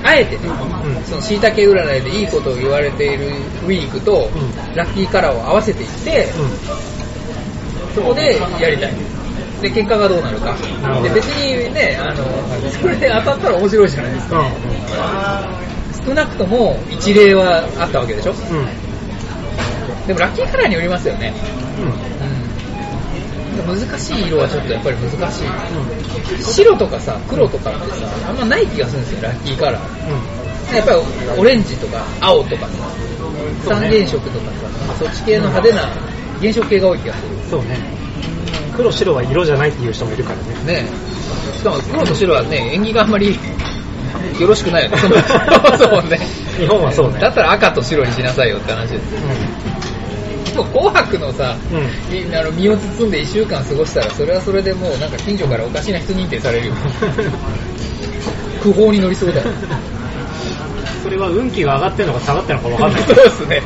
[0.03, 3.27] あえてね、うんその椎茸占いでいいことを言われている
[3.65, 8.93] ウィークと、うんラッキーカラーを合わせていって、うそこでやりたい。
[9.61, 10.55] で、結果がどうなるか
[11.03, 12.23] で、別にね、あの、
[12.81, 14.45] それで当たったら面白いじゃないですか。
[16.11, 16.15] ん。
[16.15, 18.33] 少なくとも一例はあったわけでしょ？
[18.33, 18.57] うん。
[18.59, 18.67] うん。
[20.07, 21.33] でもラッキーカラーによりますよね。
[21.79, 21.85] うん。
[21.85, 21.89] う
[23.75, 23.79] ん。
[23.79, 25.43] 難しい色はちょっとやっぱり難しい。
[26.43, 30.75] 白とかさ、黒とかってさ、あんまない気がするんですよ、ラッキーカラー。
[30.75, 30.99] やっぱり
[31.37, 32.73] オレンジとか青とかさ、
[33.67, 35.81] 三原色とかさ、そっち系の派手な
[36.39, 37.35] 原色系が多い気がする。
[37.35, 37.49] うん。
[37.49, 37.79] そうね。
[38.75, 40.83] 黒白は色じゃないっていう人もいるからね。
[40.83, 41.57] ねえ。
[41.57, 43.37] しかも黒と白はね、縁起があんまり
[44.39, 44.97] よろしくないよね。
[45.01, 46.19] そもそもね。
[46.57, 47.19] 日本はそうね。
[47.19, 50.53] だったら赤と白にしなさいよって話です。
[50.53, 52.35] でも紅白のさ、うん。
[52.35, 56.73] あの身を包んで1週間過ごしたら、それはそれでもうなんか近所からおかしな人認定されるよ。
[58.61, 59.47] 不法に乗りそうだよ。
[61.03, 63.61] それは運気が上がってるのか下がってるのかわかんない そうですね。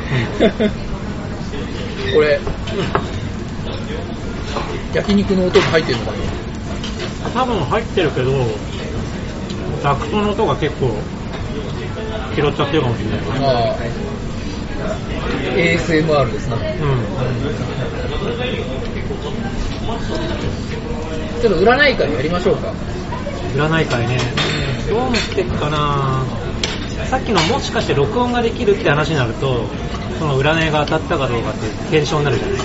[2.14, 2.40] これ、
[4.94, 6.18] 焼肉の音が入ってるのかな
[7.30, 8.46] 多分入ってるけど、
[9.84, 10.96] ダクトの音が結構
[12.34, 13.46] 拾っちゃってるかもしれないよね。
[13.46, 13.76] ああ。
[15.54, 16.74] ASMR ですね。
[21.42, 22.70] ちょっと占い会やりましょうか。
[22.70, 23.60] うん。
[23.60, 24.18] 占い会ね。
[24.88, 26.24] どう持ってくかな
[27.10, 29.66] さっきのもしかして録音ができるって話になると、
[30.18, 32.58] その占いが当たったかどうかって検証になるじゃない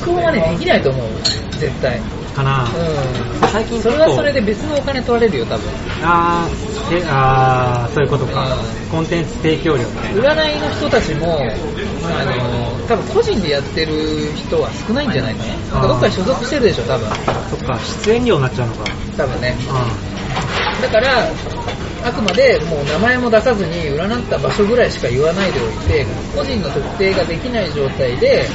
[0.00, 1.08] 録音はね、できないと思う。
[1.58, 2.00] 絶対。
[2.36, 3.48] かなうん。
[3.48, 5.64] 最近それはそれで別のお金取られるよ、多分。
[6.02, 8.90] あーであー、そういうことかう。
[8.90, 10.34] コンテンツ提供料みたいな。
[10.34, 11.40] 占いの人たちも、
[12.04, 15.50] あの、多分個人でやってる人は少ないんじゃないかな。
[15.50, 17.08] なんかどっかに所属してるでしょ、多分。
[17.50, 18.84] そっか、出演料になっちゃうのか。
[19.16, 19.56] 多分ね。
[20.78, 21.32] うだから、
[22.06, 28.46] あくまでもう名前も出さずに占った場所ぐらいしか言わないでおいて、個人の特定ができない状態で。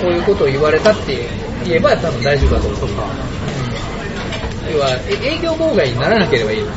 [0.00, 1.26] こういうことを言われたって
[1.64, 2.80] 言えば多分大丈夫だと思う。
[4.72, 6.60] 要は、え営業妨害にならなければいい。
[6.60, 6.74] うんうん。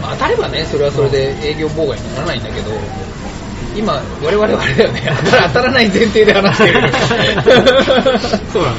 [0.00, 2.70] まあ当たればね、それはそれで営業妨害にならないんだけど、
[3.78, 6.92] 今、我々はあれだよね、当たら当たらない前提で話してる。
[8.52, 8.76] そうだね。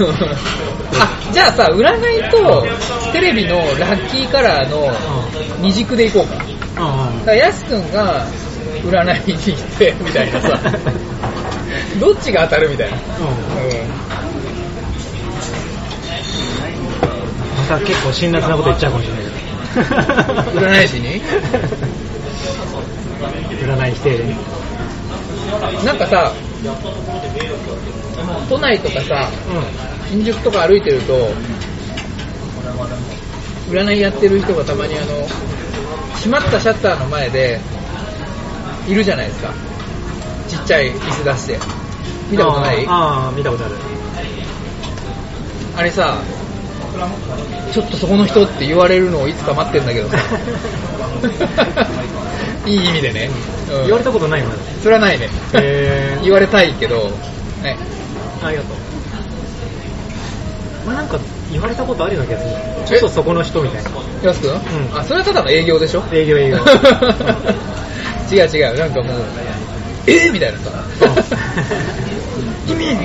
[0.98, 2.66] あ、じゃあさ、占いと
[3.12, 4.90] テレビのラッキーカラーの
[5.60, 6.34] 二軸でいこうか。
[6.36, 6.44] だ
[6.84, 8.24] うんうんから、やすくんが
[8.84, 10.48] 占いに行って、みたいなさ、
[12.00, 12.96] どっちが当たるみたいな。
[12.96, 13.90] うんうん
[17.70, 20.60] また結構辛辣なこと言っちゃうかもしれないけど。
[20.66, 21.22] 占い師に？
[23.64, 24.24] 占い否定で。
[25.84, 26.32] なんかさ、
[28.48, 29.28] 都内とかさ、
[30.08, 31.30] う新宿とか歩いてると、
[33.70, 35.26] 占いやってる人がたまにあの、
[36.16, 37.60] 閉まったシャッターの前で、
[38.88, 39.52] いるじゃないですか。
[40.48, 41.58] ちっちゃい椅子出して。
[42.30, 42.84] 見たことない？
[42.86, 43.74] ああ、見たことある。
[45.76, 46.18] あれさ、
[47.72, 50.16] ちょっとそこの人って言われるのをいつか待ってんだけどさ。
[52.70, 53.30] いい意味でね。
[53.70, 54.50] うん言われたことないの
[54.82, 55.28] それはないね。
[55.54, 57.08] へー言われたいけど、
[57.62, 57.76] ね。
[58.42, 58.76] ありがとう。
[60.86, 61.18] まあなんか
[61.52, 62.50] 言われたことあるような気がする。
[62.86, 63.90] ちょっとそこの人みたいな。
[64.24, 64.54] やすくん、ん
[64.98, 66.02] あ、それはただの営業でしょ？
[66.12, 66.56] 営業営業。
[68.32, 69.22] 違う違う、なんかもう、
[70.06, 70.28] え？
[70.30, 70.70] ー、みたいなさ。
[72.66, 72.86] 君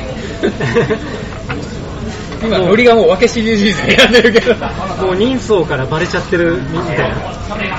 [2.44, 4.54] 今、ノリがもう分け知り人生やってるけど。
[5.06, 7.16] もう人相からバレちゃってるみたいな。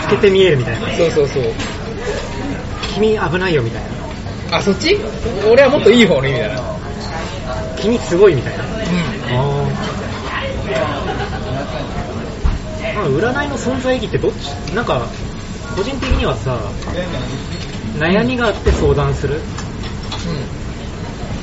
[0.03, 0.89] 透けて見えるみたいな。
[0.97, 1.43] そうそうそう。
[2.97, 3.83] 君危ないよみたい
[4.51, 4.57] な。
[4.57, 4.99] あ、そっち？
[5.51, 6.63] 俺はもっといい方の意味だな。
[7.79, 8.65] 君すごいみたいな。
[8.65, 8.71] うん。
[12.95, 14.49] まあ、占いの存在意義ってどっち？
[14.75, 15.07] なんか、
[15.77, 16.59] 個人的にはさ、
[17.99, 19.41] 悩みがあって相談する。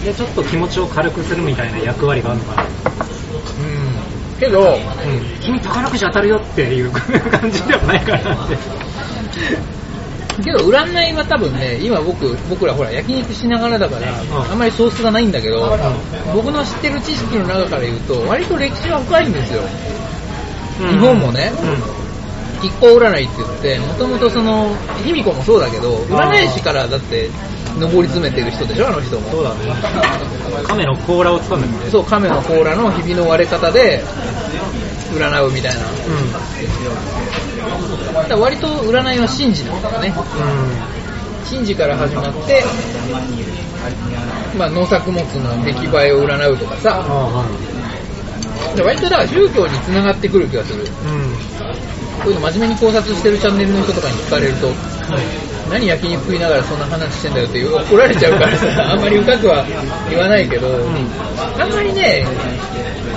[0.04, 2.64] で、ちょっと気持ちを軽くするみたいな役割があるのかな。
[2.64, 2.70] うん。
[2.70, 3.70] う
[4.38, 4.40] ん。
[4.40, 4.80] けど、うん。
[5.42, 6.92] 君宝くじ当たるよっていう
[7.30, 8.58] 感じではないかなって。
[10.42, 15.78] けど占いは多分ね、今僕、僕らほら焼肉しながらだから、んあんまりソースがないんだけど、
[16.34, 19.62] 僕の知ってる知識の中から言うと、割と歴史は深いんですよ。
[20.80, 22.66] 日本もねうん。
[22.66, 27.30] 一行占いって言って、もともとその、卑弥呼もそうだけど、占い師からだって、
[27.78, 29.30] 上り詰めてる人でしょ、あの人も。
[29.30, 29.74] そうだね。
[30.64, 34.04] 亀の甲羅を掴んだみたいそう、亀の甲羅のひびの割れ方で、
[35.14, 35.80] 占うみたいな。
[35.80, 35.94] だか
[38.28, 40.14] ら割と占いは神事なんだよね。
[40.16, 42.64] う神事から始まって、
[44.58, 46.78] まあ農作物の出来栄えを占うとかん。
[46.80, 47.04] さ、
[48.84, 50.88] 割とだから宗教に繋がってくる気がする。
[50.88, 51.34] あ、うん。
[52.24, 54.70] こういうの真面目に考察してるチャンネルの人とかに聞かれると、
[55.70, 59.66] 何焼肉食いながらそんな話してんだよっていう怒られちゃうからさ、 あんまり深くは
[60.10, 60.68] 言わないけど、
[61.60, 62.26] あんまりね、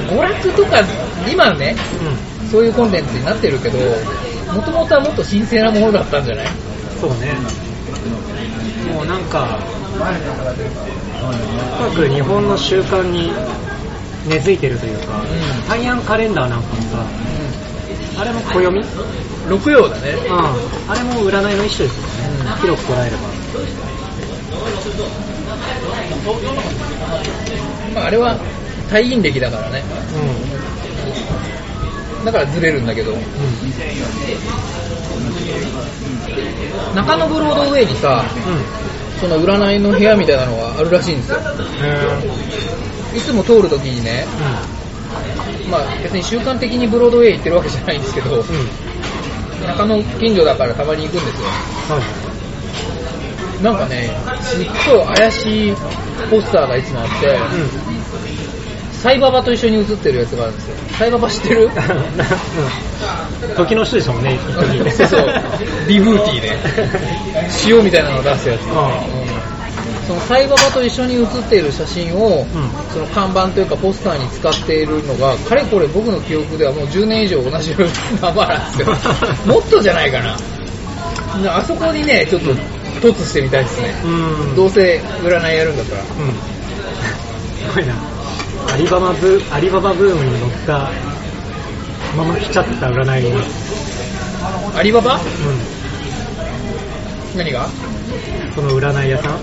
[0.09, 0.83] 娯楽とか、
[1.31, 2.51] 今ね、うん。
[2.51, 3.79] そういうコンテンツになってるけど、
[4.57, 6.47] もともとはもっと神聖なものだったんじゃない？
[7.01, 7.35] そうね。
[8.92, 9.59] もうなんか、
[9.99, 13.31] とにかく日本の習慣に
[14.29, 17.05] 根付いてるというか、うん大安カレンダーなんかもさ、
[18.21, 18.66] あれも暦？
[18.66, 18.85] うん。
[19.51, 20.14] 六曜だね。
[20.88, 22.37] あれも占いの一種ですよね。
[22.40, 23.23] うん広く捉えれば。
[27.95, 28.37] まああれは
[28.88, 29.83] 退院歴だからね。
[29.83, 30.76] う
[32.27, 33.15] だからずれるんだけど、ん。
[33.15, 33.23] うん。
[36.95, 38.51] 中野ブロードウェイにさ、う
[39.17, 39.21] ん。
[39.21, 41.39] その占いの部屋みたいなのがあるらしいんですよ。
[43.15, 44.27] へいつも通るときにね、
[45.71, 48.41] まあ別に習慣的にブロードウェイ行ってるわけじゃないんですけど、うん。
[48.41, 48.45] うん。
[49.67, 51.47] 中野近所だからたまに行くんですよ。
[51.95, 52.01] は
[53.61, 53.62] い。
[53.62, 54.11] なんかね、
[54.43, 55.75] すっごい怪しい
[56.31, 57.96] ポスターがいつもあって、うん。
[59.07, 60.77] サイババと一緒に写ってるやつがあるんですよ。
[60.99, 61.71] サイババ知ってる？
[61.71, 63.55] うん。
[63.55, 64.37] 時の人でしたもんね、
[64.90, 65.29] そうそう、
[65.87, 66.59] ビブーティーで、
[67.69, 68.62] 塩みたいなのを出すやつ。
[68.62, 68.75] ううん
[70.09, 72.47] そのサイババと一緒に写っている写真を、ん
[72.92, 77.75] その看板というかポスターに使っているのが、かれこれ僕の記憶ではもう10年以上同じ
[78.21, 78.97] ままなんですよ。
[79.47, 80.37] もっとじゃないかな。
[81.57, 83.95] あそこにね、ちょっと突してみたいですね。
[84.05, 84.57] うん。
[84.57, 86.03] どうせ占いやるんだったら。
[86.03, 86.07] うん。
[87.71, 88.16] すごいな。
[88.77, 90.91] アリババブ、アリババブームに乗った
[92.15, 94.79] まま来ちゃった占いが。
[94.79, 95.15] アリババ？
[95.15, 95.19] う
[97.39, 97.65] 何が？
[97.65, 97.71] ん。
[98.55, 99.41] その占い屋さんうん。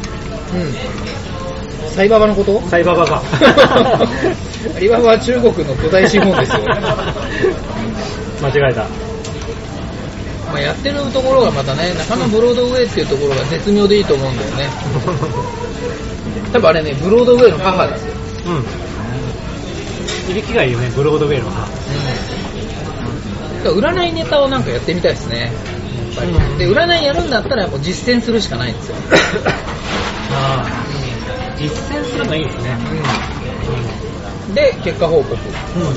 [1.96, 2.62] サイババのこと？
[2.67, 3.24] サイババが。
[4.78, 6.60] アリババは中国の巨大資本ですよ。
[8.39, 8.84] 間違えた。
[10.52, 14.69] まあやってるところがまたね、中野ブロードウェイっていうところが絶妙でいいと思うんだよね。
[16.54, 18.13] 多分あれね、ブロードウェイの母ですよ。
[18.46, 18.63] うん。
[20.30, 21.70] いびきがいいよね、ブロードウェイの母。
[23.72, 23.80] うん。
[23.80, 25.52] 占いネタをなんかやってみたいですね。
[26.16, 26.32] ぱり。
[26.32, 28.96] うんで、占いやるんだったらもう実践するしかないんですよ。
[30.32, 30.68] ああ。
[31.58, 32.78] 実践するのいいですね。
[34.54, 35.36] で、結果報告。
[35.36, 35.82] うん。
[35.82, 35.96] うんうん。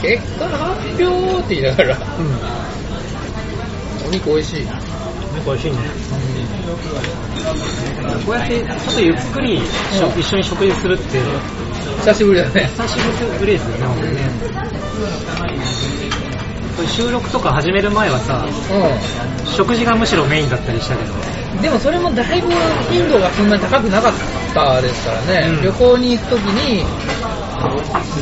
[0.00, 4.06] 結果発表って言いながら、うん。
[4.06, 4.66] お肉美味しい。
[4.66, 4.86] なんか
[5.46, 5.76] 美味しいね。
[8.24, 9.60] こうやってちょっとゆっくり
[10.16, 11.18] 一緒に食事するって
[12.00, 12.70] 久しぶりだね。
[12.76, 12.98] 久し
[13.38, 14.22] ぶりですよね、本当にね。
[16.88, 21.12] 収録とか始める前はさ、う食事がむしろメインだったりしたけど、
[21.58, 21.62] ん。
[21.62, 22.48] でもそれもだいぶ
[22.90, 24.12] 頻度がそんなに高くなかっ
[24.54, 25.48] たですからね。
[25.48, 26.84] うん旅行に行くときに、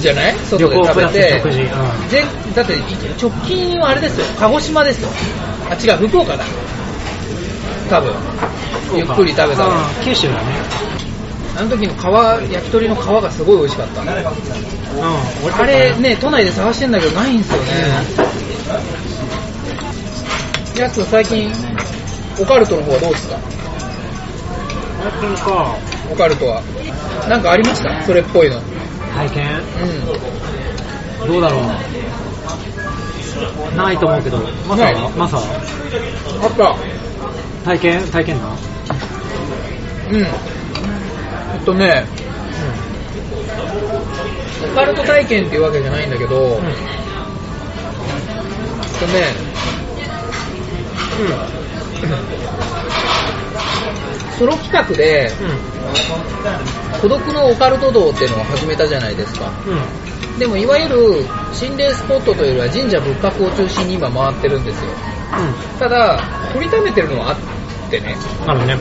[0.01, 0.35] じゃない？
[0.49, 1.43] 外で食べて。
[1.45, 2.75] うんぜだって
[3.21, 5.09] 直近はあれですよ、鹿児島ですよ。
[5.71, 6.45] あ、違う、福岡だ。
[7.91, 8.13] 多分。
[8.95, 9.69] ゆっくり食べたの。
[9.69, 10.41] うん九州だね。
[11.59, 11.97] あの時の皮、
[12.53, 14.03] 焼き鳥の皮がすごい美味しかった。
[14.03, 14.09] うん。
[14.09, 17.67] あれね、都内で探してんだけどないんですよね。
[20.79, 21.51] やつ最近、
[22.39, 23.39] オカルトの方はどうですか？
[26.13, 26.63] オカルトは。
[27.29, 28.03] なんかありました？
[28.03, 28.61] それっぽいの。
[29.15, 29.47] 体験？
[31.23, 31.27] うん。
[31.27, 31.63] どうだろう。
[33.77, 34.39] ないと思うけど、
[34.69, 35.11] マサは？
[35.17, 35.43] マサは？
[36.43, 36.77] あった。
[37.65, 38.07] 体験？
[38.09, 38.49] 体験な
[40.11, 40.27] うん。
[41.67, 42.07] とね、
[44.73, 46.47] オカルト体験っていうわけじゃないんだけど、うん。
[46.53, 46.71] とね、
[54.39, 55.29] ソロ企画で、
[57.03, 59.51] 孤独のオカルト道っていうのを始めたじゃないですか。
[59.67, 59.73] うん。
[59.73, 60.39] うん。
[60.39, 64.91] でもいわゆる心霊スポットというよりは神社仏閣を中心に今回ってるんですよ。
[65.81, 66.21] ただ、
[66.53, 68.51] 取りためてるのはあってね、うん。
[68.51, 68.77] あるね。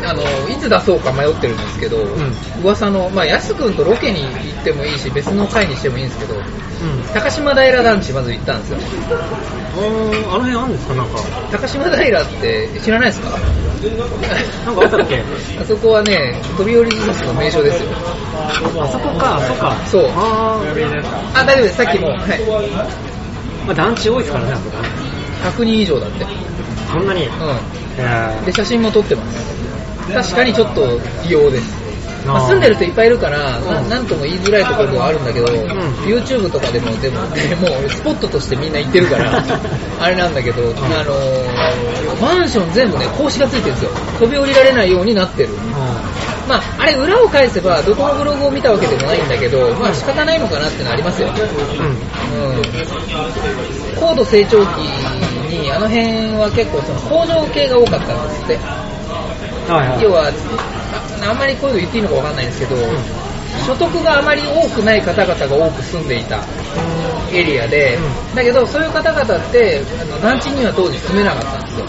[0.00, 2.32] うあの、いつ出そうか迷ってるんですけど、ん
[2.62, 4.28] 噂の、まあ、安くんとロケに行
[4.60, 6.38] ってもいいし、別の回にしてもいいんですけど、ん。
[6.38, 6.44] うん。
[7.14, 8.78] 高島平団地まず行ったんですよ。
[9.76, 10.94] あーあの辺あるんですか？
[10.94, 11.18] なんか。
[11.52, 13.30] 高島平って知らないですか？
[13.30, 15.16] なんかあったっけ？
[15.60, 17.90] あそこはね、飛び降り寿司の名所ですよ。
[18.80, 19.76] あそこか、そっか。
[19.90, 20.60] そうあ
[21.34, 22.08] あ、大丈夫です、さっきも。
[22.08, 22.18] はい。
[22.18, 22.50] ー
[23.66, 24.88] まあ団地多いですからね、あそこね。
[25.44, 26.24] 100人以上だって。
[26.24, 26.28] う
[26.92, 27.22] そんなに。
[27.26, 27.28] ん。
[27.98, 29.65] えで、写真も撮ってます。
[30.12, 31.86] 確かにちょっと異様です。
[32.26, 39.44] ーまあ、住んでる人いっぱいいるから、なうんとも言いづらいところではあるんだけど、YouTube とかでも、でも、でもうスポットとしてみんな行ってるから、
[40.00, 43.90] あれなんだけど、あのーマンション全部ね、格子がついてるんですよ。
[44.18, 45.50] 飛び降りられないようになってる。
[46.48, 51.28] まあ、あれ裏を返せば、どこのブログを見たわけでもないんだけど、まあ仕方ないのかなってのありますよ。
[51.28, 52.40] うん。
[52.40, 52.56] うん。
[52.56, 52.62] うん。
[54.00, 54.78] 高度成長期
[55.50, 58.85] に、あの辺は結構その工場系が多かったんですって。
[59.68, 60.02] はいはい。
[60.02, 62.76] 要は、ああんまりこういうの言っていいのかわかんないんですけど、
[63.66, 66.44] 所得があまり多くない方々が多く住んでいた
[67.32, 67.98] エリアで、
[68.32, 71.86] うだけどそういう方々って、あの団地には当時住めなかったんですよ。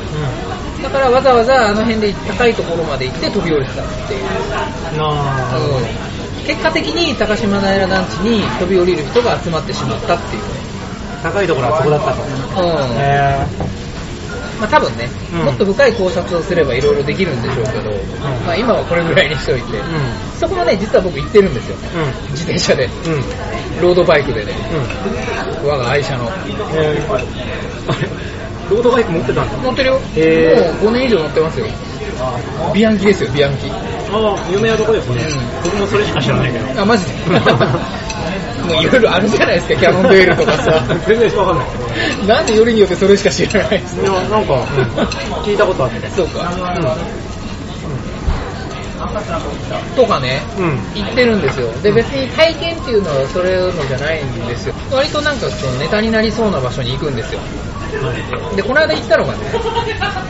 [0.84, 4.26] だからわざわざあの辺で高いところまで行って飛び降りてたっていう。
[5.00, 10.42] あうん結果的に高島平団地に飛び降りる人が集まってしまったっていう。
[11.22, 12.22] 高いところはそこだったと。
[12.24, 12.96] うん。
[12.98, 13.46] え
[14.60, 17.92] まあ多分ね、うんもっと深い考察をすればいろいろできるんでしょうけど、
[18.46, 19.82] まあ今はこれぐらいにしといて、ー。
[20.40, 21.78] そこもね、実は僕行ってるんですよ。
[21.96, 22.32] うん。
[22.32, 23.14] 自転車で、うん。
[23.14, 23.22] うん。
[23.82, 24.54] ロードバイクでね、
[25.64, 25.70] うん。
[25.70, 26.30] 我が愛車の。
[26.74, 29.58] えー、ロードバイク持ってたんだ。
[29.58, 30.00] 乗ってるよ。
[30.16, 31.68] へーもう5年以上乗ってますよ。
[32.74, 33.70] ビアンキですよ、ビアンキ。
[33.70, 33.74] あ
[34.12, 35.22] あ、有名なとこですね。
[35.64, 36.82] 僕もそれしか知らないけど。
[36.82, 37.12] あ、マジで？
[38.68, 40.84] もういろいろあるじゃないですか、キャノンベールとかさ。
[41.08, 42.28] 全然わかんない。
[42.28, 43.80] なんでよりによってそれしか知らない？
[43.80, 44.54] んですいや、なんか、
[45.44, 46.10] 聞いたことあって。
[46.10, 46.52] そうか。
[49.96, 50.80] とかね、うん。
[50.96, 51.72] 言ってるんですよ。
[51.84, 54.76] で、別に体験っていうのはそれのじゃないんですよ。
[54.92, 57.40] 割となんかそのネタになりそうな場所に行くんですよ。
[58.56, 59.40] で、この間行ったのがね、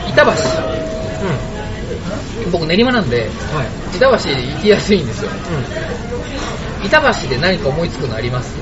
[0.08, 0.32] 板橋。
[2.52, 3.22] 僕練馬なんで、
[3.52, 3.96] はい。
[3.96, 5.30] 板橋行きやすいんですよ。
[6.84, 8.56] 板橋で何か思いつくのあります？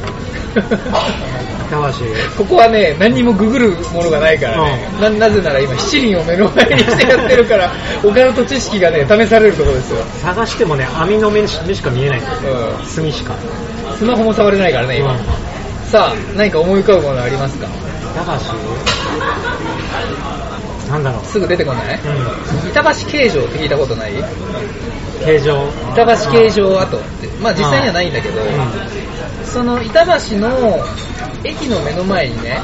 [0.55, 2.05] 板橋。
[2.39, 4.89] ここはね、何にもググるものがないからね。
[5.01, 7.73] ななぜなら今七輪を目の前にしてやってるから、
[8.05, 10.03] オカルト知識がね、試されるところですよ。
[10.23, 12.53] 探してもね、網の目しか見えないんですよ。
[12.53, 13.35] う墨しか。
[13.35, 13.37] ん。
[13.99, 15.13] スマホも触れないからね、今。
[15.13, 15.19] うん
[15.87, 17.69] さあ、何か思い浮かぶものありますか？
[18.17, 18.55] 板橋
[20.89, 21.25] なんだろう。
[21.25, 22.01] すぐ出てこない？
[22.01, 22.71] うん。
[22.71, 24.13] 板橋形状って聞いたことない？
[25.25, 25.69] 形状。
[25.93, 27.27] 板橋形状跡って。
[27.43, 28.41] まあ実際にはないんだけど、
[29.45, 30.51] その板橋の
[31.45, 32.61] 駅の目の前にね、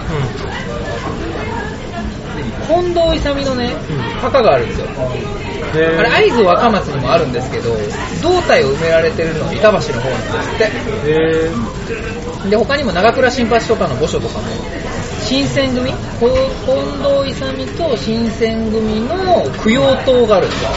[2.68, 4.86] 近藤勇のね、うん墓があるんですよ。
[5.72, 7.70] あれ、会津若松にもあるんですけど、
[8.22, 10.58] 胴体を埋められてるのは板橋の方なんですっ
[12.44, 12.50] て。
[12.50, 14.44] で、他にも長倉新橋とかの墓所とかも、
[15.22, 15.90] 新選組？
[16.20, 16.28] こ
[16.66, 20.70] 近藤勇と新選組の供養塔があるんですよ。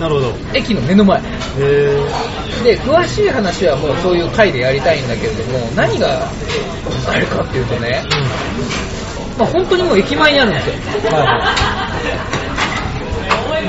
[0.00, 0.32] なるほど。
[0.54, 1.20] 駅の目の前。
[1.20, 1.22] へ
[1.58, 1.96] え。
[2.64, 6.28] で、詳しい話はもうそういう回でやりたいんだけれども、何が
[7.08, 8.02] あれかっていうとね、
[9.38, 10.74] まあ、本当にもう駅前にあるんですよ。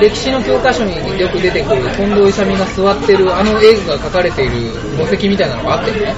[0.00, 6.14] 歴史の教科書によく出てくる近藤勇が座ってるあの絵が描かれている墓石みたいなのがあってね、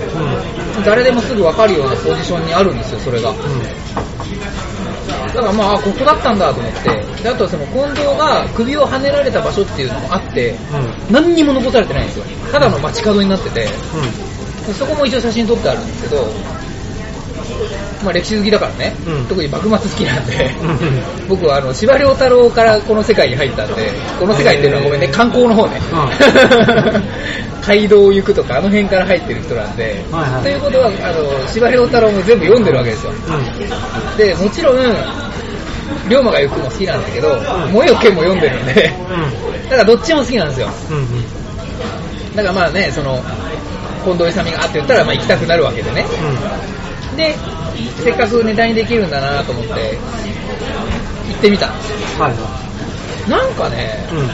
[0.85, 3.33] 誰でもすぐ分かるようなポジションにあるんですよ、それが。
[3.33, 3.39] だ
[5.43, 6.89] からまあ、あここだったんだと思って、
[7.23, 10.55] であとはその近藤が首をはねられた場所っていうのもあって、
[11.11, 12.25] 何にも残されてないんですよ。
[12.51, 13.69] ただの街角になってて、
[14.73, 16.27] そこも一応写真撮ってあるんですけど、
[18.05, 19.27] まあ歴史好きだからね、うん。
[19.27, 20.51] 特に幕末好きなんで、
[21.29, 25.81] 僕はあの、司馬遼太郎からこの世界に入ったんで、この世界っていうのはごめんね、観光の方ね。
[27.67, 30.43] 街道を行くとか、あの辺から入ってる人なんで、はいはい。
[30.43, 33.13] ということは、あの、司馬遼太郎も全部読んでるわけですよ。
[34.17, 34.77] で、もちろん、
[36.09, 37.37] 龍馬が行くも好きなんだけど、
[37.73, 38.93] 燃えよ剣も読んでるんで、
[39.65, 40.69] だからどっちも好きなんですよ。
[42.37, 43.21] だからまあね、その、
[44.05, 46.07] 近藤勇があって言ったら、まあ行きたくなるわけでね。
[47.17, 47.35] で、
[48.03, 49.71] せっかくネタにできるんだなと思って、
[51.29, 52.25] 行ってみたんですよ。
[52.25, 52.35] はい
[53.29, 54.29] なんかね、うん。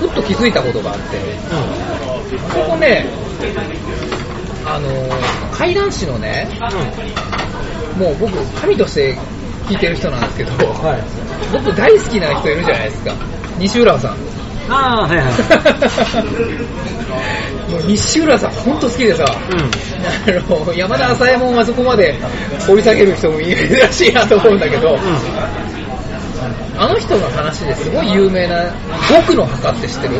[0.00, 1.04] ふっと気づいたことがあって、
[2.52, 3.06] ここね、
[4.66, 6.48] あのー、怪談師のね、
[7.96, 9.16] もう僕、神として
[9.66, 11.02] 聞いてる人なんですけど、はい。
[11.52, 13.14] 僕大好きな人いるじゃないですか。
[13.58, 14.16] 西浦さん。
[14.68, 15.26] ああ、はいはい。
[17.80, 19.58] 西浦さん本当好きでさ、うん。
[20.36, 22.14] あの、山田浅右衛門はそこまで
[22.66, 23.56] 掘り下げる人も珍
[23.92, 24.98] しいなと思うんだけど、
[26.76, 28.72] あの人の話ですごい有名な
[29.26, 30.14] 僕の墓って知ってる？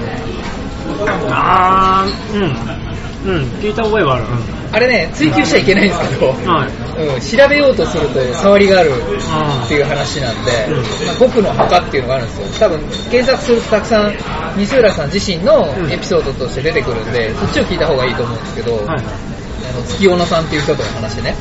[1.28, 2.93] ああ、うん。
[3.24, 4.24] うん、聞いた覚えはある。
[4.72, 6.46] あれね、追求しちゃいけないんですけど、うん。
[6.46, 6.68] はい。
[6.68, 12.68] うん、調べようとすると触りがあるっていう話なんで、うんまあ、僕の墓っていうのがあるんですよ。
[12.68, 14.14] 多分検索するとたくさん
[14.56, 18.98] 西浦さん自身のエピソードとして出てくるんで、そっちを聞いた方がいいと思うんですけど、はいはい。
[18.98, 21.34] あの月夜野さんっていう人との話でね、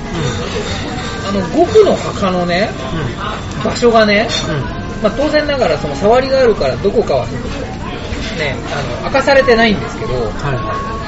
[1.27, 2.69] あの、僕の墓のね、
[3.59, 3.63] うん。
[3.63, 4.27] 場所がね。
[5.01, 11.02] まあ、当然ながらその触りがあるからどこかはね、あの、明かされてないんですけど、はいはい。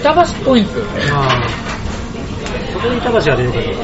[0.00, 1.00] 板橋っぽいんですよね。
[2.72, 3.74] そこに板橋が出てくる。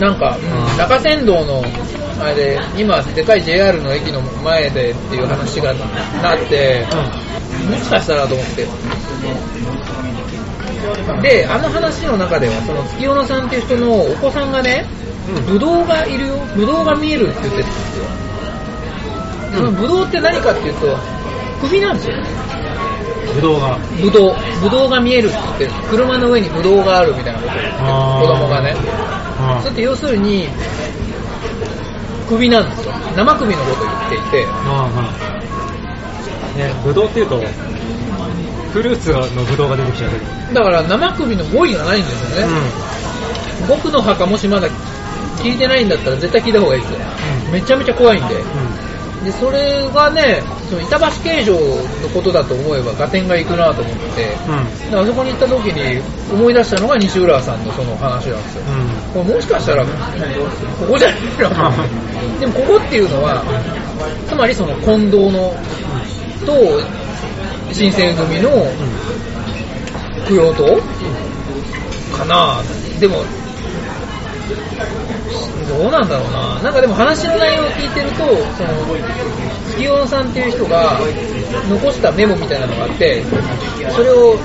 [0.00, 1.62] なんか、うん中山道の、
[2.20, 6.86] あれで、今、でかい JR の駅の前でっていう話がなって、
[7.68, 8.66] もしかしたらと思って。
[11.22, 14.86] で、あの話の中では、その月夜野さんっていう人のお子さんがね、
[15.28, 15.46] うん。
[15.46, 18.04] ブドウがいるよ、ブドウが見えるって言ってたんですよ。
[19.54, 20.96] そのブドウって何かっていうと、
[21.60, 22.16] 首なんですよ。
[23.34, 23.78] ぶどうが。
[24.00, 24.34] ブドウ。
[24.62, 28.74] ブドウが見えるって言って、車の上にブドウがあるみたいなことを言って子供がね。
[29.38, 30.48] あそれって要するに、
[32.28, 32.92] 首なんですよ。
[33.16, 34.46] 生首のことを言っていて、
[36.56, 37.42] ね、ぶどうっていうと、
[38.72, 40.54] フルーツのぶどうが出てきちゃう。
[40.54, 42.54] だから生首の語彙がないんですよね。
[43.68, 44.68] 僕の墓もしまだ
[45.38, 46.98] 聞いてないんだったら絶対聞いた方がいいですよ。
[47.46, 47.52] うん。
[47.52, 48.34] めちゃめちゃ怖いんで。
[48.34, 54.36] うで、それがね、その板橋形状のことだと思えば合点がいくなと思って、
[54.86, 54.90] ん。
[54.90, 56.00] であそこに行った時に
[56.32, 58.62] 思い出したのが西浦さんのその話なんですよ。
[59.14, 59.24] うん。
[59.24, 59.90] これもしかしたら、こ
[60.86, 63.42] こじゃないのでもここっていうのは、
[64.28, 65.52] つまりその近藤の、
[66.46, 66.80] と、
[67.72, 68.50] 新選組の
[70.28, 70.80] 供養塔
[72.16, 72.62] かな
[73.00, 73.24] でも、
[75.70, 76.60] どうなんだろうな。
[76.62, 78.68] なんかでも話の内容を聞いてると、その、
[79.70, 80.98] 月夜野さんっていう人が
[81.68, 83.22] 残したメモみたいなのがあって、
[83.94, 84.36] それを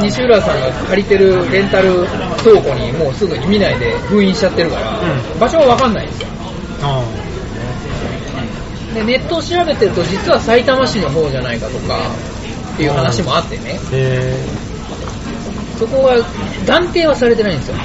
[0.00, 2.06] 西浦さんが借りてるレンタル
[2.44, 6.28] 倉庫にもうすぐに見ないで封印しちゃってるから、う場所はわかんないんですよ。
[6.82, 7.04] あ
[8.94, 11.98] で、ネットを調べてると実は埼玉市の方じゃないかとか、
[12.74, 13.80] っていう話もあってね、
[15.76, 16.16] そこは
[16.66, 17.76] 断定はされてないんですよ。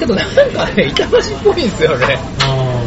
[0.00, 0.06] え。
[0.06, 2.18] けどなんかね、板橋っぽいんですよね。
[2.40, 2.82] あ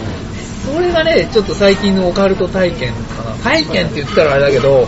[0.66, 3.36] それがね、ちょっと最近のオカルト体験かな。
[3.44, 4.88] 体験って言ったらあれだけど、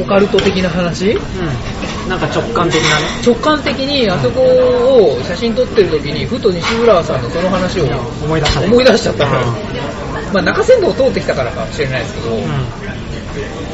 [0.00, 1.12] オカルト的な話？
[1.12, 1.18] あ。
[2.04, 2.10] うん。
[2.10, 3.06] なんか直感的なね。
[3.26, 7.84] 直感的にあそこを写真撮ってる時に、ふと西浦さんのその話を
[8.24, 8.66] 思い出したね。
[8.66, 9.44] 思い出しちゃったのよう
[10.32, 12.40] まあ中山道を通ってきたからかもしれないですけど、ん。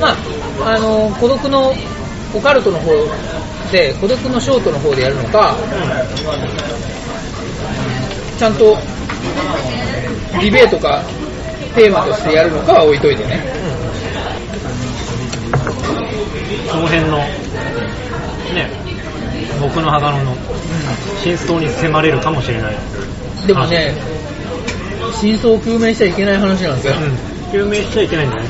[0.00, 1.74] まあ、あの、孤独の
[2.34, 2.90] オカルトの方
[3.72, 5.56] で、孤独のショートの方でやるのか、
[8.38, 8.76] ちゃんと
[10.32, 11.02] ディベートか
[11.74, 13.40] テーマとしてやるのかは置いといてね。
[16.70, 17.28] その辺の、ね、
[19.60, 20.36] 僕の墓の
[21.22, 22.76] 真相に迫れるかもしれない。
[23.46, 23.94] でもね、
[25.20, 26.94] 真相を究明しちゃいけない話なんですよ。
[26.94, 27.02] うん。
[27.52, 28.42] 究明しちゃいけないんだね。
[28.42, 28.46] う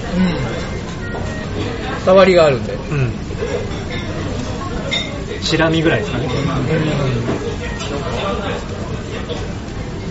[2.01, 2.05] ん。
[2.05, 2.72] 触りがあるんで。
[2.72, 3.12] うん。
[5.43, 6.28] チラ見ぐらいですかね。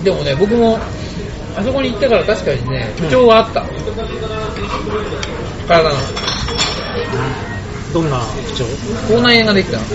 [0.04, 0.78] でもね、僕も、
[1.56, 3.64] あそこに行ってから確かにね、不調はあった。
[5.68, 5.96] 体の。
[7.94, 8.66] どんな不調？
[9.08, 9.84] 口内炎ができたの。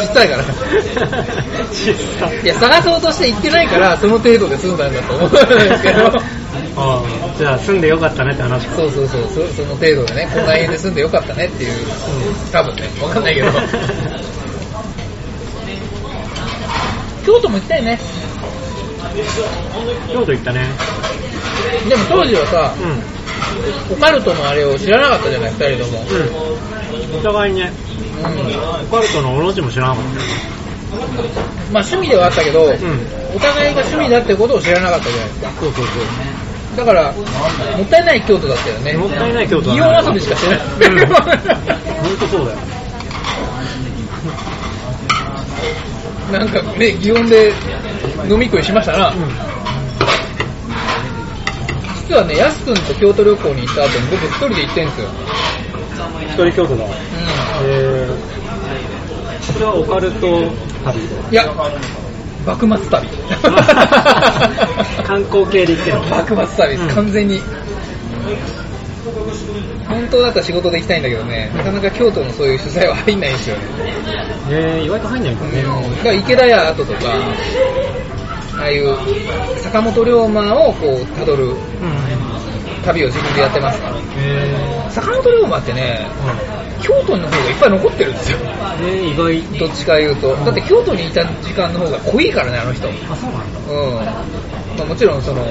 [0.00, 0.44] 小さいから。
[0.44, 5.38] 小さいや、探そうとして行ってないから、その程度で済んだんだと思うんで
[5.76, 6.06] すけど。
[6.76, 7.02] ああ、
[7.38, 8.76] じゃあ住んでよかったねって話か。
[8.76, 11.72] そうそうそう、そその程度でね、口内炎で済んでよかったねっていう、
[12.50, 13.50] 多分ね、わかんないけど。
[17.30, 17.98] 京都も行きたいね。
[20.12, 20.68] 京都行ったね。
[21.88, 26.02] でも当時はさ、うオカルトのあれを知らなかったじゃない、二人とも。
[26.02, 26.08] ん。
[26.08, 27.20] うん。
[27.20, 27.72] お互いにね、
[28.90, 30.04] オカルトのオロチも知らなかっ
[31.72, 32.64] まあ趣味ではあったけど。
[32.64, 32.72] うん。
[33.32, 35.50] お互いが趣味だってことを知らなかったじゃないですか。
[35.60, 35.86] そうそう
[36.76, 37.22] だから、も
[37.84, 38.92] ったいない京都だったよね。
[38.92, 39.00] そう。
[39.02, 40.58] もったいない京都祇だ園遊びしかしてない。
[40.58, 41.06] うん。
[41.06, 42.69] ほんとそうだよ。
[46.30, 47.52] なんかね、祇園で
[48.28, 49.08] 飲み食いしましたな。
[49.10, 49.12] う
[52.08, 55.08] 実はね、やすくんと京都旅行に行った後に僕一人で行ってんすよ。
[55.08, 55.10] ん。
[56.26, 56.84] 一人京都だ。
[56.84, 56.88] う
[57.64, 60.40] えー、これはオカルト
[60.84, 60.98] 旅？
[61.00, 61.32] ん。
[61.32, 61.52] いや、
[62.46, 63.08] 幕末旅。
[65.06, 66.04] 観光系で行ってるの？
[66.08, 67.40] 幕末旅です、うん完全に。
[70.00, 73.62] 本当だったら仕事で行きたいんだけどね、なかなか京都のそういう取材は入んないんですよね。
[74.48, 75.62] えー、意外と入んないんだね。
[75.62, 77.00] だから池田屋跡とか、
[78.58, 78.96] ああいう
[79.58, 81.56] 坂本龍馬をこう辿るうん。
[82.82, 83.96] 旅を自分でやってますから。
[84.16, 86.06] え坂本龍馬ってね、
[86.80, 88.38] 京都の方がいっぱい残ってるんですよ。
[88.38, 89.58] ー、えー、意外。
[89.58, 90.34] どっちか言うと。
[90.34, 92.88] だって京都にいた時間の方が濃いからね、あの人。
[92.88, 92.94] うん。
[93.12, 94.12] あ、そうなんだ。
[94.78, 95.46] まあ、もちろんその、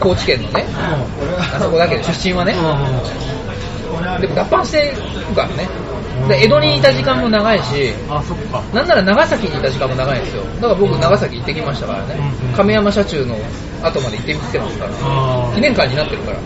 [0.00, 0.66] 高知県のね、
[1.52, 2.54] あそこだけど出身はね、
[4.20, 4.92] でも脱藩して
[5.28, 5.68] るからね。
[6.28, 8.62] で、江戸にいた時間も長いし、あ、そっか。
[8.72, 10.42] なんなら長崎にいた時間も長いんですよ。
[10.56, 12.16] だから僕長崎行ってきましたからね。
[12.56, 13.36] 亀山社中の
[13.82, 14.90] 後まで行ってみてますから。
[15.02, 16.38] あ記念館になってるから。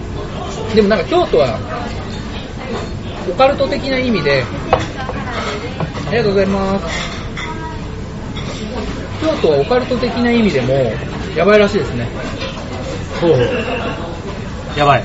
[0.75, 1.59] でもなんか京都は、
[3.31, 4.43] オカルト的な意味で、
[6.07, 7.19] ありがとうございます。
[9.21, 10.75] 京都はオカルト的な意味でも、
[11.37, 12.09] やばいらしいですね。
[13.21, 14.08] ほうほう。
[14.79, 15.05] やばい。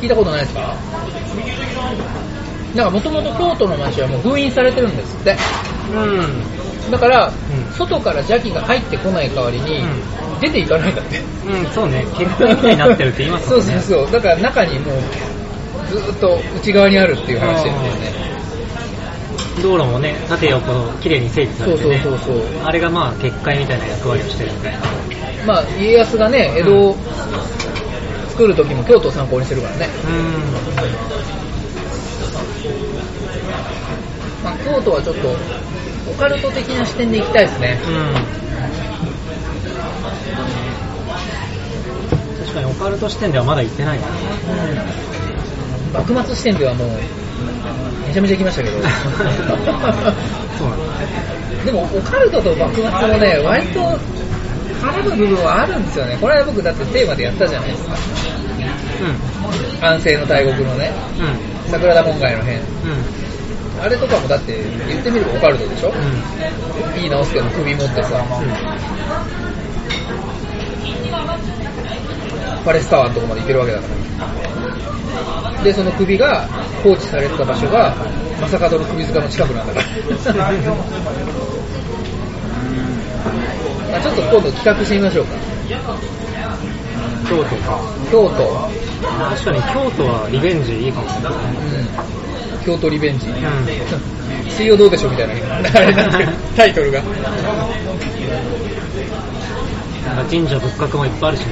[0.00, 0.74] 聞いたことないですか？
[2.74, 5.36] なんかもともと京都の街はもう封印されてるんですって。
[5.94, 6.90] うん。
[6.90, 7.32] だから、ん
[7.76, 9.84] 外から邪気が入ってこない代わりに、う
[10.40, 11.18] 出ていかないんだって。
[11.18, 11.22] う
[11.62, 12.06] ん、そうね。
[12.16, 13.80] 結界みたいになってるって言いますそうもんね。
[13.80, 14.12] そうそう。
[14.12, 14.96] だから中にもう、
[15.90, 17.78] ずーっと内側にあるっていう話ですよね。
[19.62, 20.72] 道路もね、縦横
[21.02, 22.00] 綺麗に整備さそうれてね。
[22.02, 22.42] そうそうそう。
[22.64, 24.78] あれがまあ結界みたいな役割をしてるみたいな。
[25.46, 26.96] まあ、家康がね、江戸を
[28.38, 29.88] 作る時も京都を参考にしてるからね。
[34.44, 35.36] まあ、京都はちょっと、
[36.08, 37.80] オカルト的な視点で行きたいですね。
[37.84, 37.94] うん。
[37.96, 38.14] うん。
[42.38, 44.06] 確かにオカルト視点ではまだ行ってないな。
[45.94, 46.88] 幕末視点ではもう、
[48.06, 48.78] めちゃめちゃ行きましたけど。
[48.86, 48.88] そ
[50.64, 50.94] うなんだ。
[51.66, 53.98] でも、オカルトと幕末もね、割と
[54.78, 56.16] 絡む部分はあるんですよね。
[56.20, 57.96] これは僕だってテーマでやったじゃないですか。
[59.80, 61.24] 安政の大国のね、うん。
[61.24, 61.70] うん。
[61.70, 62.58] 桜田門外の変。
[62.58, 62.64] うん。
[63.80, 67.00] あれとかもだって言ってみればオカルトでしょ、うん。
[67.00, 68.24] いい直輔の首持ってさ、
[72.64, 75.62] パレスタワーのとこまで行けるわけだから。
[75.62, 76.46] で、その首が
[76.82, 77.94] 放置されてた場所が、
[78.40, 79.86] 正門の首塚の近くなんだから。
[83.90, 85.36] あちょっと今度企画してみましょうか。
[87.28, 87.78] 京都か。
[88.10, 88.68] 京都、
[89.30, 91.32] 確かに京都はリベンジいいかもしれない。
[91.32, 93.28] うん、京都リベンジ。
[93.28, 93.32] う
[94.50, 95.34] 水曜どうでしょうみたいな、
[95.74, 97.00] あれなんていうタイトルが。
[97.00, 97.04] ん。
[100.04, 101.46] なんか神社仏閣もいっぱいあるしね。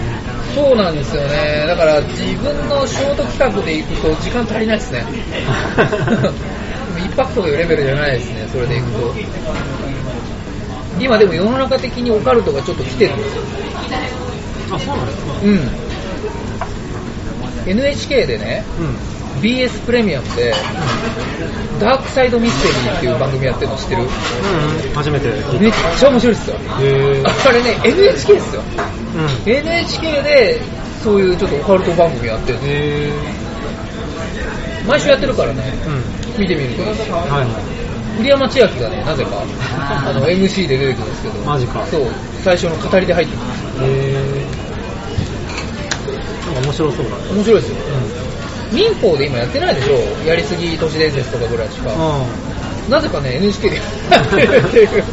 [0.54, 1.64] そうなんですよね。
[1.66, 5.04] だから自分のショート企画で行くと時間足りないですね。
[6.98, 9.14] 一泊とかいうレベルじゃないですね、それで行くと。
[10.98, 13.42] 今でも世の中的にオカルトがちょっと来てるんですよ。
[14.72, 15.68] あ、そうなんですかうん。
[17.70, 18.96] NHK でね、うん。
[19.40, 20.54] BS プレミアムで、
[21.80, 24.02] ダークサイドミステリーっていう番組やってるの知ってる？
[24.02, 24.08] うん、
[24.94, 25.72] 初めて聞めっ。
[25.98, 26.56] ちゃ面白いっすよ。
[26.56, 26.60] へ
[27.24, 28.62] あれね、NHK ですよ。
[29.46, 29.52] うん。
[29.52, 30.60] NHK で、
[31.02, 33.10] そういうちょっとオカルト番組やってるへ
[34.86, 35.90] 毎週やってるからね、う
[36.38, 36.40] ん。
[36.40, 36.82] 見てみると。
[36.82, 36.96] はいは
[37.42, 37.46] い。
[38.16, 39.44] 栗山千明がね、なぜか、
[39.78, 42.06] あの、MC で出てくるんですけど、 マジかそう、
[42.42, 43.68] 最初の語りで入ってくるんですよ。
[46.60, 47.16] か面白そうだね。
[47.34, 47.76] 面白いですよ。
[48.70, 48.76] うん。
[48.76, 50.28] 民放で今やってないでしょ？
[50.28, 51.90] やりすぎ都市伝説とかぐらいしか。
[52.90, 53.82] なぜかね、NHK でや
[54.22, 55.04] ってるっていう。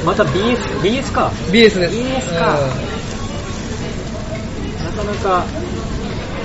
[0.00, 0.06] うん。
[0.06, 1.30] また BS、BS か。
[1.50, 1.78] BS です。
[1.96, 2.58] BS か
[4.84, 5.44] なかなか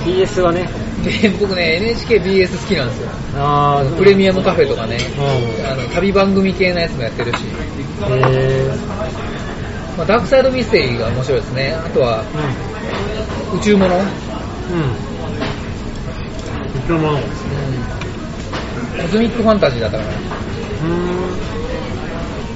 [0.04, 0.68] BS はね、
[1.40, 3.08] 僕ね、NHKBS 好きなんですよ。
[3.38, 5.70] あープレミアムカフェとかね、うん。
[5.70, 7.36] あの旅番組系のやつもやってるし、
[8.10, 8.70] へ
[9.96, 11.76] まあ、ダークサイドミステリーが面白いですね。
[11.78, 12.69] あとはー。
[13.54, 14.02] 宇宙物、うん、うん。
[14.02, 14.90] うん。
[16.78, 17.18] 宇宙物。
[17.18, 17.20] う
[19.02, 20.10] コズミックファンタジーだったかな。
[20.10, 20.18] ーん。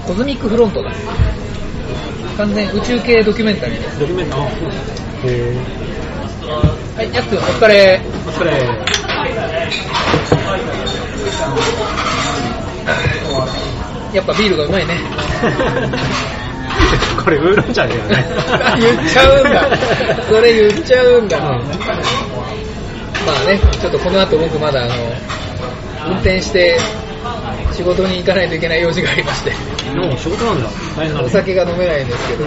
[0.06, 0.90] コズミックフロントだ。
[2.36, 4.00] 完全宇宙系ドキュメンタリーです。
[4.00, 4.46] ドキュメンタリー。
[5.26, 5.84] へー。
[6.96, 8.00] はい、やっくんお疲れ。
[8.26, 8.50] お疲れ。
[14.12, 14.94] やっぱビールがうまいね。
[17.22, 18.26] これウーロン茶だよね。
[18.78, 19.68] 言っちゃうんだ。
[20.28, 21.38] それ言っちゃうんだ。
[21.38, 21.44] うん
[23.26, 24.94] まあね、ちょっとこの後僕まだあの、
[26.08, 26.78] 運転して
[27.72, 29.50] 仕事に行かないといけない用事がありまして、
[29.94, 30.68] もう仕事なんだ。
[30.96, 31.24] 大変。
[31.24, 32.44] お酒が飲めないんですけど、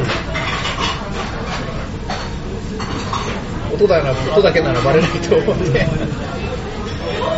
[3.74, 5.88] 音だな、音だけならバレないと思って、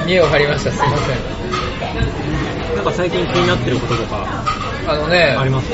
[0.06, 1.18] 見栄を張りました、すいません。
[2.72, 2.76] うん。
[2.76, 4.44] なんか最近気になってることとか
[4.88, 5.70] あのね、あります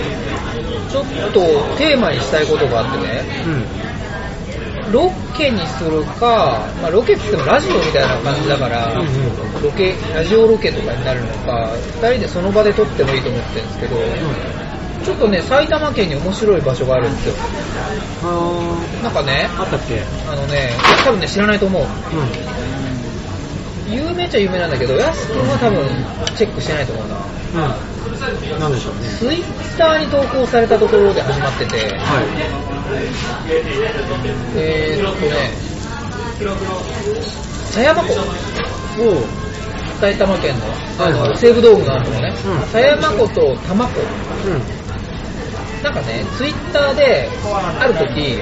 [0.90, 1.40] ちょっと
[1.78, 4.92] テーマにしたいことがあってね、うん。
[4.92, 11.72] ロケにするか、まあ、ロケって言ってもラジオみたいな感じだから、うんうんロケ、ラジオロケとかになるのか、
[12.02, 13.96] 二人でその場で撮ってもいいと思ってるんですけど、
[15.04, 17.36] ちょっとね、埼玉県に面白い場所があるんですよ。
[18.24, 20.02] あなんかね、ー、あったっけ？
[20.30, 20.72] あのね、
[21.04, 21.84] 多分ね、知らないと思う。
[21.84, 21.86] う
[23.88, 25.88] 有名っちゃ有名なんだけど、やすくんは多分
[26.36, 27.16] チェックしてないと思うな。
[27.16, 27.20] ん。
[27.20, 27.95] うん。
[28.60, 29.10] なんでしょうね。
[29.18, 32.26] ツイッターに投稿されたところで始まってて、はい。
[34.56, 35.52] えーっとね、
[37.72, 38.14] 狭山湖。
[39.00, 39.24] おう。
[40.00, 40.66] 埼玉県の、
[41.00, 44.02] あのはいはい西武ドームがあるのね、うん狭山湖と多摩湖。
[44.02, 44.62] うん。
[45.84, 47.30] なんかね、ツイッターで、
[47.80, 48.42] ある時、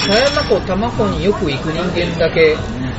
[0.00, 2.56] 狭山湖、多摩湖によく行く人間だけ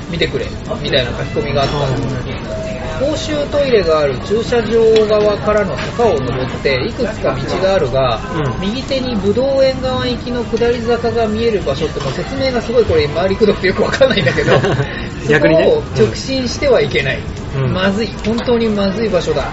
[0.10, 0.48] 見てくれ、
[0.82, 2.63] みたいな書き込みがあったんですよ。
[3.00, 14.52] 公衆トイレがある駐車場側からの坂を登って、いくつか道があるが、うん右手に武道園側行きの下り坂が見える場所ってもう説明がすごいこれ回りくどくてよくわかんないんだけど、
[15.30, 17.20] 逆にねそこを直進してはいけない。
[17.56, 19.44] うんまずい、本当にまずい場所だ。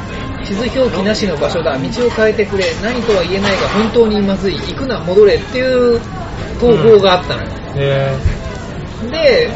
[0.45, 1.77] 地図表記なしの場所だ。
[1.77, 2.65] 道を変えてくれ。
[2.83, 4.55] 何とは言えないが本当にまずい。
[4.55, 6.01] 行くな、戻れっていう
[6.59, 7.49] 投稿があったのよ。
[7.77, 8.17] へ
[9.11, 9.51] で、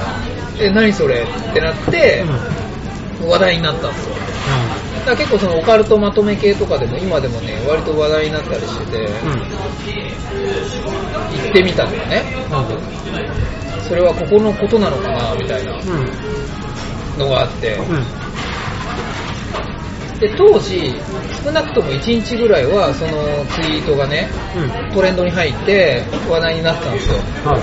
[0.61, 2.31] え、何それってなってー。
[2.31, 2.64] うん。、
[3.29, 4.15] 話題になったんですよ。
[4.15, 4.21] だ
[5.05, 9.11] から結構そのオカルトまとめ系とかでも今でもね、割と話題になったりしてて、うん。
[9.11, 9.11] 行
[11.51, 12.23] ってみたのよね。
[12.51, 12.75] なんで？
[13.87, 15.79] それはここのことなのかな、みたいなうん。
[17.19, 17.75] のがあって。
[17.77, 17.87] うん。
[20.21, 20.95] で、当時、
[21.45, 24.61] 少なくとも1日ぐらいはそのツイートがね、う
[24.91, 24.95] ん。
[24.95, 27.17] トレンドに入って話題になったんですよ。
[27.45, 27.61] はい。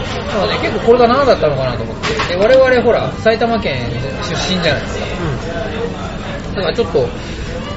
[0.00, 2.34] だからね、結構これが何だったのかなと思って。
[2.34, 3.90] で我々ほら、埼玉県
[4.22, 5.06] 出身じゃないですか。
[6.56, 7.08] だからちょっと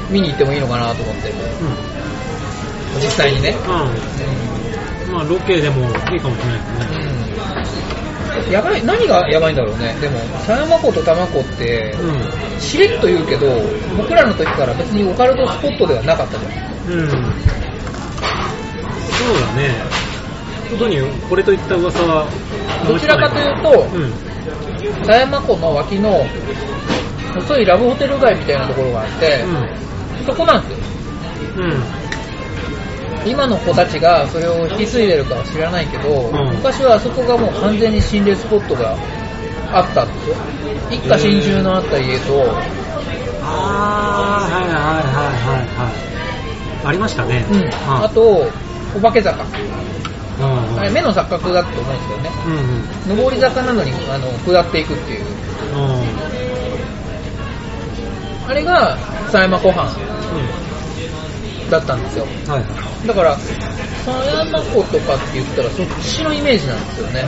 [0.09, 1.30] 見に行ってもいいのかなと思って。
[1.30, 3.01] うん。
[3.01, 3.55] 実際にね。
[3.67, 5.09] うん。
[5.09, 5.13] うん。
[5.13, 7.07] まあ、ロケでもいいかもしれないですね。
[7.07, 7.24] うん
[8.51, 9.95] やばい、何がやばいんだろうね。
[10.01, 11.95] でも、狭山湖と多摩湖って、
[12.57, 13.47] うしれっと言うけど、
[13.95, 16.51] 僕らの時から別にオカルトスポットではなかったじゃん。
[16.95, 16.99] ん。
[16.99, 17.09] うん。
[17.09, 17.19] そう
[19.39, 20.03] だね。
[20.78, 22.28] 外にこれといった噂は
[22.88, 24.13] どちらかというと、うん。
[25.05, 26.26] 狭山湖の脇の
[27.36, 29.43] 細いラブホテル街みたいなところがあって、
[30.26, 30.86] そこなんですよ。
[31.57, 31.63] うん。
[31.63, 32.03] うん。
[33.26, 38.97] 今の子たちがそれを引き継いでるかは知らないけど、ん昔はあそこがもう完全に心霊スポットが
[39.71, 40.36] あったんですよ。
[40.91, 42.43] 一家心中のあった家と、
[43.41, 46.88] あー、はいはいはいはいはい。
[46.88, 47.45] ありましたね。
[47.49, 47.69] うん、
[48.03, 48.45] あと、
[48.95, 49.45] お化け坂。
[50.39, 50.41] う
[50.75, 52.29] ん、あれ目の錯覚だと思うんですよね。
[53.07, 53.23] うんうん。
[53.23, 55.21] 上り坂なのにあの下っていくっていう。
[55.21, 55.77] う
[58.47, 58.49] ん。
[58.49, 58.97] あれが
[59.29, 59.89] 狭山湖畔
[61.69, 62.25] だったんですよ。
[62.47, 62.65] はいは
[63.03, 63.07] い。
[63.07, 67.25] だから、狭山湖とかって言ったらそっちのイメージなんですよね。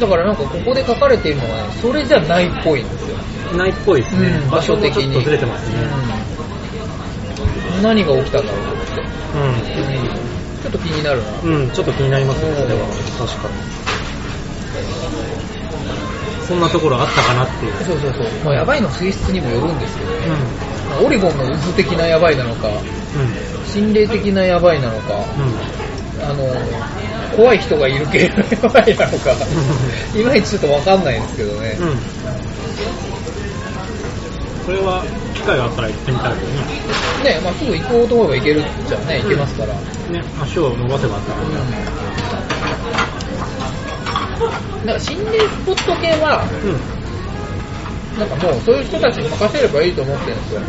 [0.00, 3.16] だからなんかここで書かれているのはね、それじゃないっぽいんですよ。
[3.52, 3.58] うん。
[3.58, 4.28] ないっぽいですね。
[4.28, 5.82] うん場所的にずれてますね。
[5.82, 9.00] うん何が起きたんだろうと思って。
[10.24, 10.27] う
[10.62, 11.30] ちょっと気になるな。
[11.42, 11.44] ん。
[11.44, 12.86] うん、ちょっと気になりますね、それは。
[13.18, 13.54] 確かに。
[16.46, 17.72] そんなところあったかなっていう。
[17.84, 18.26] そうそうそう。
[18.44, 20.16] まあ、やばいの水質にもよるんですけどね。
[20.26, 22.72] うまあオリゴンの渦的なやばいなのか、ん。
[22.72, 22.80] うん。
[23.66, 25.24] 心霊的なやばいなのか、
[26.22, 26.48] あの、
[27.36, 29.36] 怖い人がいる系のやばいなのか、
[30.14, 31.76] いまいちちょっとわかんないんですけどね。
[31.78, 31.88] うん。
[31.88, 31.98] うん。
[34.64, 36.60] それは、機会があったら行ってみたいけどね。
[37.24, 39.74] ね、まあすぐ行こうと思えば行けるじゃね、行けますから。
[39.74, 39.80] ね、
[40.42, 41.40] 足を伸ばせばあったら。
[41.40, 41.50] うん。
[44.86, 48.18] なんか心霊スポット系は、うん。
[48.20, 50.60] なんかもうそういう人たちに任せればいいと思ってるんですよ。
[50.60, 50.64] う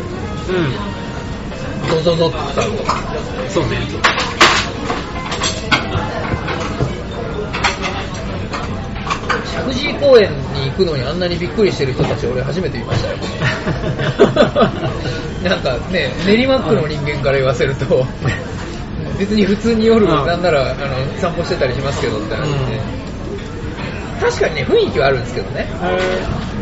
[1.96, 2.00] ん。
[2.02, 2.96] ゾゾゾさんとか。
[3.48, 3.78] そうね。
[10.00, 13.16] 公園に行くのにあんなにびっくりしてる人たち俺初めて見ましたよ。
[15.44, 18.06] なんかね、練馬区の人間から言わせると、
[19.18, 20.78] 別に普通に夜、うんなんならあの
[21.18, 22.80] 散歩してたりしますけどって話で、
[24.20, 25.66] 確かにね、雰囲気はあるんですけどね。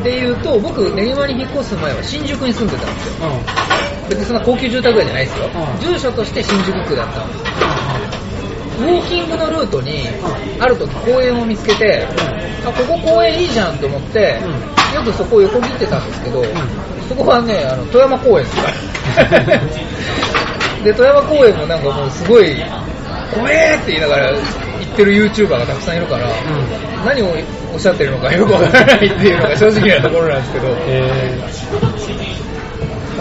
[0.00, 3.28] っていうと、僕、練馬に引っ越す前は新宿に住んでたんですよ。
[4.08, 5.50] 別にそんな高級住宅街じゃないですよ。
[5.54, 7.67] うん住所として新宿区だったんです。
[8.78, 10.06] ウォーキングのルートに、
[10.60, 12.06] ある時公園を見つけて、
[12.64, 14.40] あ、ここ公園いいじゃんと思って、
[14.94, 16.44] よくそこを横切ってたんですけど、
[17.08, 18.56] そこはね、あの、富山公園です。
[18.56, 19.60] から。
[20.84, 22.54] で、富山公園もなんかもうすごい、
[23.34, 26.28] 怖えーって言いながら行ってる YouTuber がたくさんいるから、
[27.04, 27.34] 何を
[27.72, 30.68] おっしゃってるのかよくわからないっていうのが正直なところなんですけど、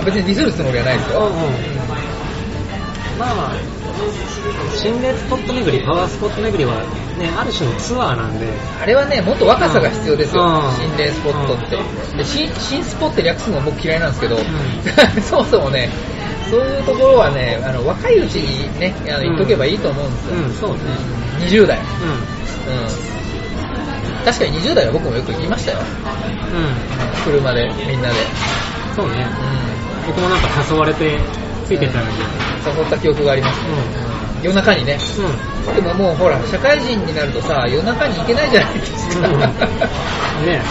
[0.06, 1.30] 別にディスるつもりはないですー、うんよ。
[3.20, 3.77] まあ、
[4.78, 6.84] 心霊スポット巡り、パワースポット巡りは、
[7.18, 8.48] ね、ある種のツアーなんで、
[8.80, 11.78] あれはね、もっと若さが必要ですよ、うん心霊スポットって。
[12.18, 14.40] で新新スポって略すの僕嫌いなんですけど、ん
[15.22, 15.90] そもそもね、
[16.50, 20.36] そういうところはね、あの若いうちにね、あの言っとけばいいと思うんですよ。
[20.36, 20.78] うん、そうね。
[21.40, 21.78] 20代。
[21.78, 21.86] ううん。
[24.26, 25.80] 確かに20代は僕もよく行きましたよ。
[25.80, 25.88] ん、うん、
[27.26, 28.16] 車で、みんなで。
[28.96, 29.26] そうね。
[29.26, 29.28] う
[30.08, 31.20] 僕もなんか誘われて、
[31.66, 32.14] ついてったんだん。
[32.78, 33.60] 誘った記憶があります。
[33.62, 34.07] け
[34.44, 34.98] 夜中にね。
[35.18, 35.76] ど、うん。
[35.76, 39.28] でももうほら、社会人になるとさ、夜中に行けないじゃないですか。
[39.28, 39.40] うん
[40.46, 40.62] ね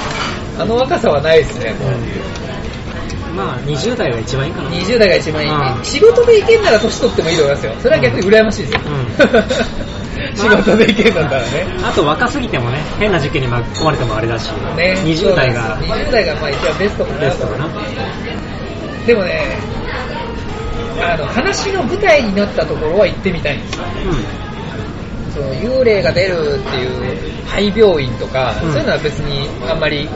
[0.58, 1.90] あの若さはないですね、もう。
[1.90, 3.36] うん。
[3.36, 4.70] まあ、20代が一番いいかな。
[4.70, 5.50] 20代が一番いい。
[5.50, 7.72] うん仕事で行けんなら年取ってもいいと思いますよ。
[7.82, 8.80] それは逆に羨ましいですよ。
[8.80, 11.66] う 仕事で行けんだったらね。
[11.82, 17.68] あと若すぎてもね、変な事件に巻き込まれてもあれだし、ね20代がそうなんです20代がまあ一番ベストかなベストかな。
[19.06, 19.58] でもね、
[21.00, 23.84] あの、話の舞台になったところは行ってみたいんですよ。
[23.84, 24.46] う
[25.36, 30.08] その幽霊が出るっていう廃病院とか、うんそういうのは別にあんまり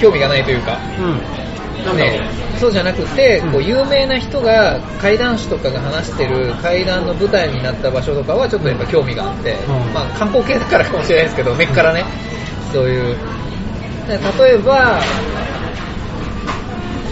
[0.00, 1.90] 興味がないというか、ん。
[1.90, 1.96] うん。
[1.96, 2.20] ね、
[2.60, 12.04] そうじゃなくて、うんこう有名な人が怪談師とかが話してる怪談の舞台になった場所とかはちょっとやっぱ興味があって、うんまあ観光系だからかもしれないですけど、根っからね、
[12.72, 13.16] そういう。
[14.06, 15.00] で例えば、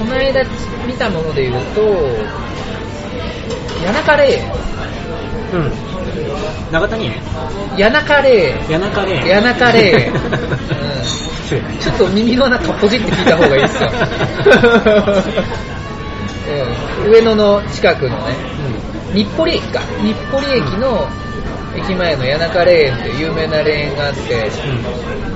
[0.00, 0.42] この間
[0.86, 1.82] 見たもので言うと、
[3.84, 4.42] 谷中霊
[5.52, 5.70] うん。
[6.72, 7.20] 長谷ね。
[7.76, 9.20] 谷中霊谷中霊。
[9.28, 10.10] 谷中霊
[11.04, 13.90] 失礼 ちょっと耳の中ポジって聞いた方がいいですよ。
[17.04, 18.34] うん上野の近くのね、
[19.12, 19.82] 日暮里駅か。
[20.00, 21.06] 日暮里駅の
[21.84, 24.50] 駅前の谷中霊園って有名な霊園があって、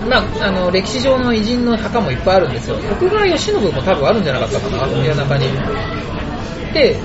[0.09, 2.77] まあ、あの、歴史上の偉人の墓もいっぱいあるんですよ。
[2.77, 5.47] 徳川慶喜も多分あるんじゃなかったかな、谷中に。
[6.73, 6.97] で、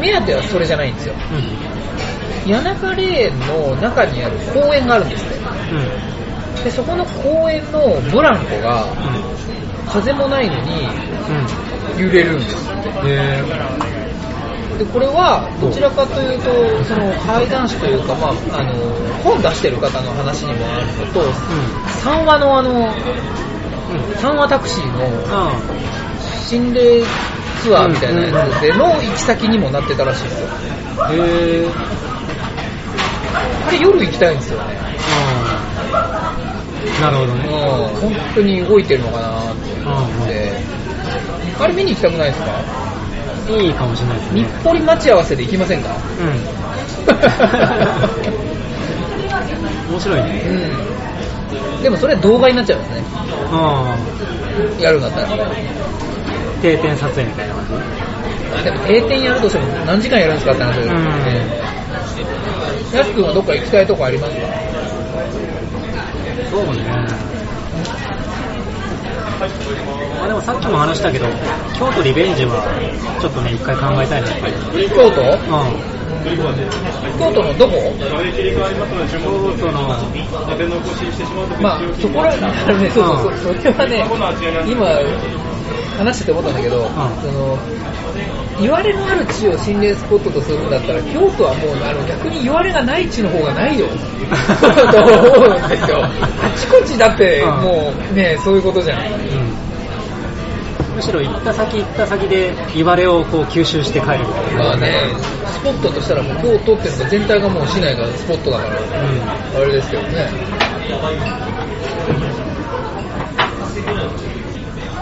[0.00, 1.14] 目当てはそれじゃないんですよ。
[1.30, 1.36] うん。
[1.36, 2.62] うん。
[2.62, 5.30] 谷中霊園の中にある公園があるんですね。
[6.56, 6.64] うん。
[6.64, 8.86] で、そこの公園のブランコが、
[9.86, 10.88] 風もないのに
[11.96, 12.02] うん。
[12.02, 12.90] 揺れるんですって。
[13.04, 14.03] え
[14.78, 16.50] で、これは、どちらかというと、
[16.84, 18.72] その、怪談師というか、まあ、あの、
[19.22, 21.28] 本出してる方の話にもあるのと、うん。
[22.02, 24.16] 三話のあの、うん。
[24.16, 25.52] 三話タクシーのあ
[26.48, 27.02] 心霊
[27.62, 30.48] ツアーみたいなやつでの行き先にもなってたらしいですよ。
[30.98, 31.12] あ。
[31.12, 31.68] へえ。
[33.68, 34.76] あれ夜行きたいんですよね。
[37.00, 37.48] なるほどうん、ね。
[38.00, 40.52] 本当に動いてるのかなって思って。
[41.60, 42.83] あれ見に行きたくないですか？
[43.48, 44.48] いいかもしれないです日ね。
[44.62, 45.90] 暮里待ち合わせで行きませんか？
[45.90, 45.92] う
[46.24, 46.28] ん。
[49.92, 50.42] 面白いね。
[50.48, 50.52] う
[51.80, 51.82] ん。
[51.82, 53.02] でもそれ動画になっちゃいますね。
[53.52, 53.94] あ
[54.80, 55.26] やるんだったら。
[55.28, 55.32] あ。
[56.62, 57.72] 定点撮影みたいな感じ？
[58.56, 61.00] あでも定点やるとしても何時間やるんですかって話ですよね。
[62.94, 64.40] やすくんはどっか行きたいとこありますか？
[66.50, 66.82] そうね。
[70.18, 71.26] まあでもさっきも話したけど、
[71.72, 72.62] 京都リベンジは
[73.20, 74.54] ちょっとね、一回考えたいな、やっぱり。
[74.90, 75.22] 京都？
[75.46, 76.03] うん。
[77.18, 77.92] 京都のどこ？
[77.98, 79.82] 京都の、
[81.60, 82.36] まあ、そこら、あ
[82.72, 84.04] のね、そうそうそう、それはね、
[84.66, 84.86] 今、
[85.98, 87.58] 話してて思ったんだけど、その、
[88.60, 93.86] 言われのある地を心霊スポットとするんだったら、京都はもう、あの、逆に言われがない地の方がないよ。
[94.90, 96.02] と思うんですよ。
[96.02, 97.62] あちこちだって、うん。
[97.62, 98.98] もう、ね、そういうことじゃん。
[98.98, 99.63] うん
[100.94, 104.64] むしろ行った先行った先で言われをこう吸収して帰るみたいな。
[104.64, 104.92] まあね、
[105.46, 108.70] スポットとしたらもう京都っていうのが全体がもう市内がスポットだから、
[109.56, 110.28] あれですけどね。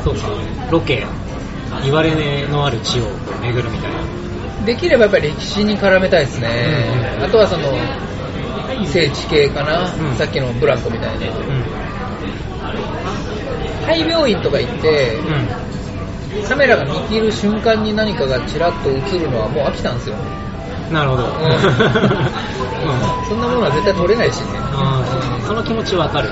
[0.02, 0.28] そうか。
[0.70, 1.06] ロケ、
[1.84, 3.04] 言われのある地を
[3.42, 4.22] 巡るみたいな。
[4.64, 6.48] できればやっぱり歴史に絡めたいですね。
[7.18, 7.72] うんあとはその、
[8.86, 11.26] 聖地系かな、うんさっきのブランコみたいな。
[11.26, 11.64] うん。
[13.86, 15.48] 廃病院とか行って、うん。
[16.48, 20.16] カメラが見切る瞬間に何かがちらっと映るのはもう飽きたんですよ。
[20.90, 21.22] なるほど。
[21.22, 21.32] んうん
[23.28, 24.46] そんなものは絶対撮れないしね。
[25.46, 26.30] その気持ちわかる。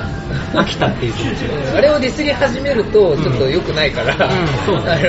[0.55, 1.45] 飽きたっていう気持ち。
[1.45, 5.03] うんあれをディスり始めるとちょっと良くないから、うんそうだあの、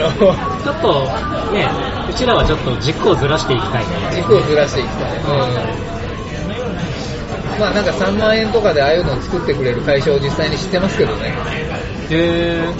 [0.64, 1.10] ちょっと
[1.54, 1.70] ね、
[2.10, 3.88] うちらはちょっと軸をずらしていきたいね。
[4.14, 5.18] 軸をずらしていきたい。
[5.18, 5.92] うん
[7.60, 11.32] まあなんか3万円とかでああいうのを作ってくれる会社を実際に知ってますけどね。
[12.10, 12.74] へー、うん。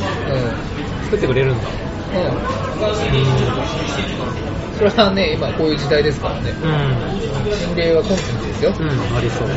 [1.06, 1.64] 作ってくれるんだ。
[2.12, 2.52] うん。
[4.78, 6.52] それはね、今こういう時代ですからね。
[6.52, 7.56] うん。
[7.56, 8.74] 心霊はコンテンツですよ。
[8.80, 9.48] うん、ありそう。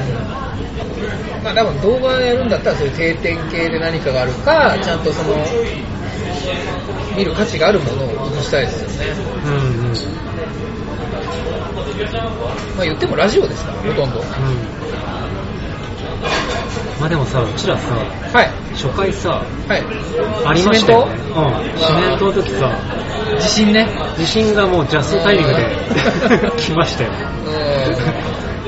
[1.43, 5.37] まあ多分動画やるんだったらそういう定点系で何かがあるか、ちゃんとその、
[7.17, 9.13] 見る価値があるものを映したいですよね。
[9.45, 9.95] うんうん。
[12.77, 14.21] まあ言ってもラジオですから、ほとんど。
[14.21, 14.25] うん。
[17.01, 18.49] まあでもさ、うちらさ、はい。
[18.75, 19.83] 初回さ、はい。
[20.47, 21.17] ありましたよね。
[21.35, 21.79] 四うん。
[21.79, 22.71] 四年との時さ、
[23.39, 23.89] 地震ね。
[24.17, 27.11] 地震がもうジャストタイミングで 来ましたよ。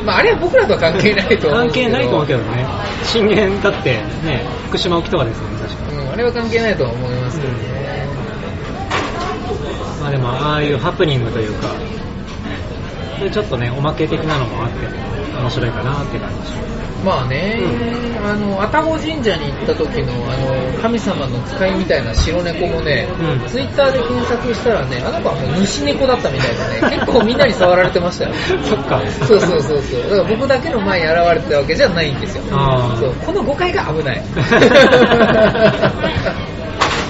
[0.00, 0.06] うん。
[0.06, 1.60] まああれは僕らとは関係ないと思う。
[1.60, 2.66] 関係ないと思うけどね。
[3.04, 3.90] 震源だって
[4.24, 6.02] ね、福島沖とかですよね、確か。
[6.02, 8.06] うん、あれは関係ないとは思いますけどね。
[10.02, 11.68] まあでも、ああいうハプニングというか、
[13.20, 14.76] でちょっとね、おまけ的なのもあって、
[15.40, 16.66] 面白いかなって感じし
[17.04, 17.60] まあね、
[18.24, 26.48] あの、愛宕神社に行った時の、あの、神様の使いみたいな白猫もね、うんツイッターで検索したらね、あの子はもう主猫だったみたい
[26.80, 28.32] でね、 結構みんなに触られてましたよ。
[28.64, 29.00] そっか。
[29.26, 30.02] そうそうそうそう。
[30.10, 32.42] だから僕だけの前に現れてたわけじゃないんですよ。
[32.98, 34.22] そうこの誤解が危ない。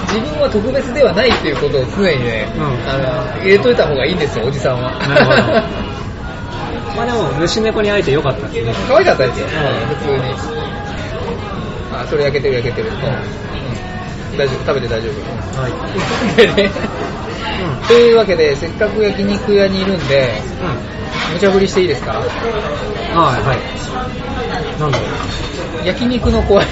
[0.07, 4.91] 自分は特別ではないっていうことを常にね、うんあの入れといた方がいいんですよ、おじさんは。
[6.97, 8.73] まあでも、主猫に会えてよかったですね。
[8.87, 10.33] 可愛かったですよ、ん普通に。
[11.93, 12.89] あ、それ焼けてる焼けてる。
[12.89, 12.95] うん。
[12.95, 13.01] うん
[14.37, 15.61] 大丈夫、食べて大丈夫。
[15.61, 15.71] はい。
[16.55, 16.69] でね、
[17.87, 21.33] というわけで、せっかく焼肉屋にいるんで、うん。
[21.33, 22.11] 無茶ぶりしていいですか？
[22.11, 22.27] はい、
[23.15, 24.79] はい。
[24.79, 25.03] なんだろ
[25.83, 25.87] う。
[25.87, 26.67] 焼肉の怖い。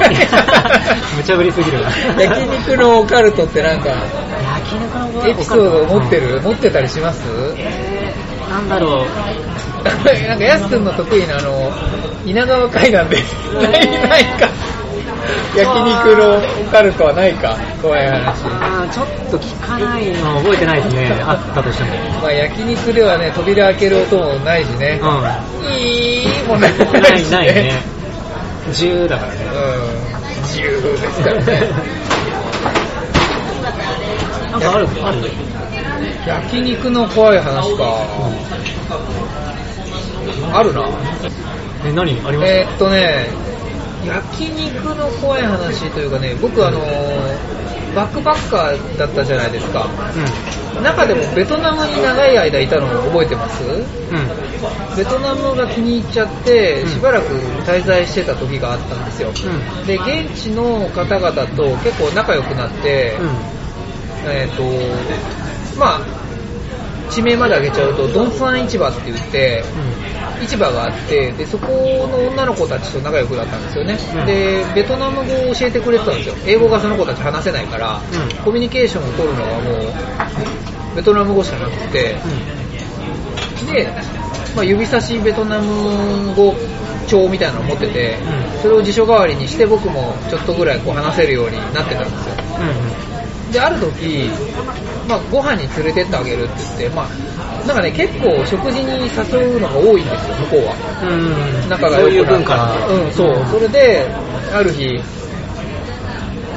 [1.16, 1.90] 無茶ぶりすぎるな。
[2.22, 7.20] 焼肉のオカルトってなんか、焼肉のご飯エピソード持ってる、持ってたりします？
[7.58, 9.06] えー、なんだろう。
[10.28, 11.72] なんか、やすくんの得意なあの、
[12.24, 13.08] 稲川海岸で、ない
[14.08, 14.48] ないか。
[15.56, 18.44] 焼肉のオカルトはないか、怖い話。
[18.60, 21.22] あーちょっと聞かないの覚えてないですね。
[21.26, 21.90] あったとしても。
[22.22, 25.00] まあ焼肉ではね、扉開ける音もないしね。
[25.02, 25.06] う
[25.72, 26.78] いいもないん。
[26.78, 27.82] ない、ないね。
[28.72, 29.38] 10だからね。
[29.52, 30.42] うん。
[30.44, 31.68] 自由ですからね。
[34.52, 34.88] なんかある？
[35.02, 35.16] ある
[36.26, 37.96] 焼肉の怖い話か。
[40.52, 40.88] あるな。
[41.84, 42.12] え、何？
[42.26, 42.52] あります？
[42.52, 43.28] えーっとね、
[44.06, 46.80] 焼肉の怖い話というかね、僕あの、
[47.94, 49.86] バックパッカーだったじゃないですか。
[50.78, 53.62] う中でもベトナムに長い間いたのを覚えてます？
[53.64, 53.66] ん。
[53.66, 54.96] うん。
[54.96, 57.26] ベトナムが気に入っちゃって、うんしばらく
[57.66, 59.28] 滞在してた時があったんですよ。
[59.28, 59.86] うん。
[59.86, 63.16] で、現地の方々と結構仲良くなって、
[64.26, 64.62] えっ、と、
[65.78, 66.00] まあ、
[67.10, 69.64] 地名まで挙げちゃうと、ドンスアン市場って言って、
[70.46, 71.66] 市場があって、で、そこ
[72.10, 73.98] の女の子たちと仲良くなったんですよね。
[74.20, 76.34] うんで、ベトナム語を教えてくれてたんですよ。
[76.46, 82.16] 英語がその子たち話せないから、うんコミュニケーションを取るのはもう、ベトナム語しかなくて、
[83.70, 83.88] で、
[84.56, 86.54] まあ、指差しベトナム語
[87.06, 88.16] 帳みたいなのを持ってて、
[88.54, 92.34] うんそれを辞書代わりにして僕もちょっとぐらいこう話せるようになってたんですよ。
[93.52, 94.30] で、ある時、
[95.08, 100.76] まあ、ご飯に連れてってあげるって言って、まあ、なんかね、結構食事に誘うのが多いんですよ、向こうは。
[101.02, 101.62] うん。
[101.62, 101.68] うん。
[101.68, 103.46] 仲がそういう良くなった文化なうん、そう。
[103.50, 104.06] それで、
[104.52, 105.00] ある日、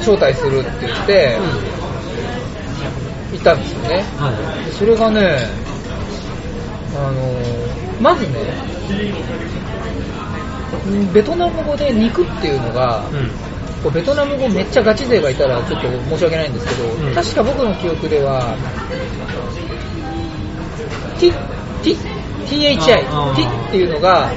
[0.00, 1.38] 招待するって言って、
[3.32, 4.04] 行ったんですよね。
[4.18, 4.66] はい。
[4.66, 5.48] でそれがね、
[6.94, 7.14] あの、
[8.00, 8.54] まずね、
[10.86, 13.30] うんベトナム語で肉っていうのが、うん。
[13.84, 18.56] こうベトナム語めっちゃガチ勢がいたらちょっと申し訳ないんですけど、うん確か僕の記憶では、
[21.20, 21.30] T、
[21.82, 21.94] T、
[22.46, 22.78] THI、
[23.36, 24.32] T っていうのが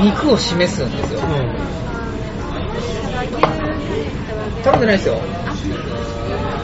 [0.00, 1.20] 肉を示すんですよ。
[4.62, 5.18] 頼んでないですよ。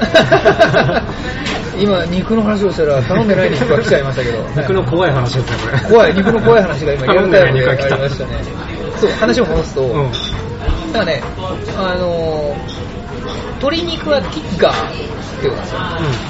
[1.80, 4.38] 今、肉の話をしたら頼んでない肉が来ちゃいましたけど。
[4.56, 5.80] 肉の怖い話ですね、これ。
[5.90, 8.44] 怖い、肉の怖い話が今、リアルタイムでありましたね。
[9.00, 10.10] そう、話を戻すと、うん。
[10.92, 11.22] だからね、
[11.76, 12.90] あのー
[13.60, 14.98] 鶏肉はティッガーって
[15.42, 15.80] 言うんですよ。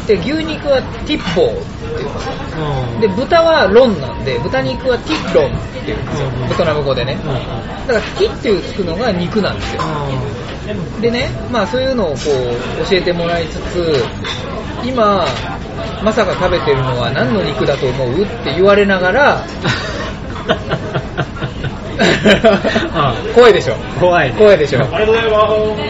[0.09, 1.67] で、牛肉はティッボーって
[2.03, 2.33] 言うんですよ。
[2.95, 3.01] うん。
[3.01, 6.49] で、豚はロンなんで、豚肉はティッロンって言うんですようん。
[6.49, 7.17] ベトナム語でね。
[7.23, 7.27] うん。
[7.87, 9.83] だから、ティっていうつくのが肉なんですよ。
[11.01, 14.05] でね、まあそういうのをこう教えてもらいつつ、
[14.85, 15.25] 今、
[16.03, 19.45] まさか食べてるのは何の肉だと思うって言われながら、
[23.35, 23.75] 怖いでしょ。
[23.99, 24.39] 怖いね。
[24.39, 24.81] 怖いでしょ。
[24.81, 25.49] ありがとうございま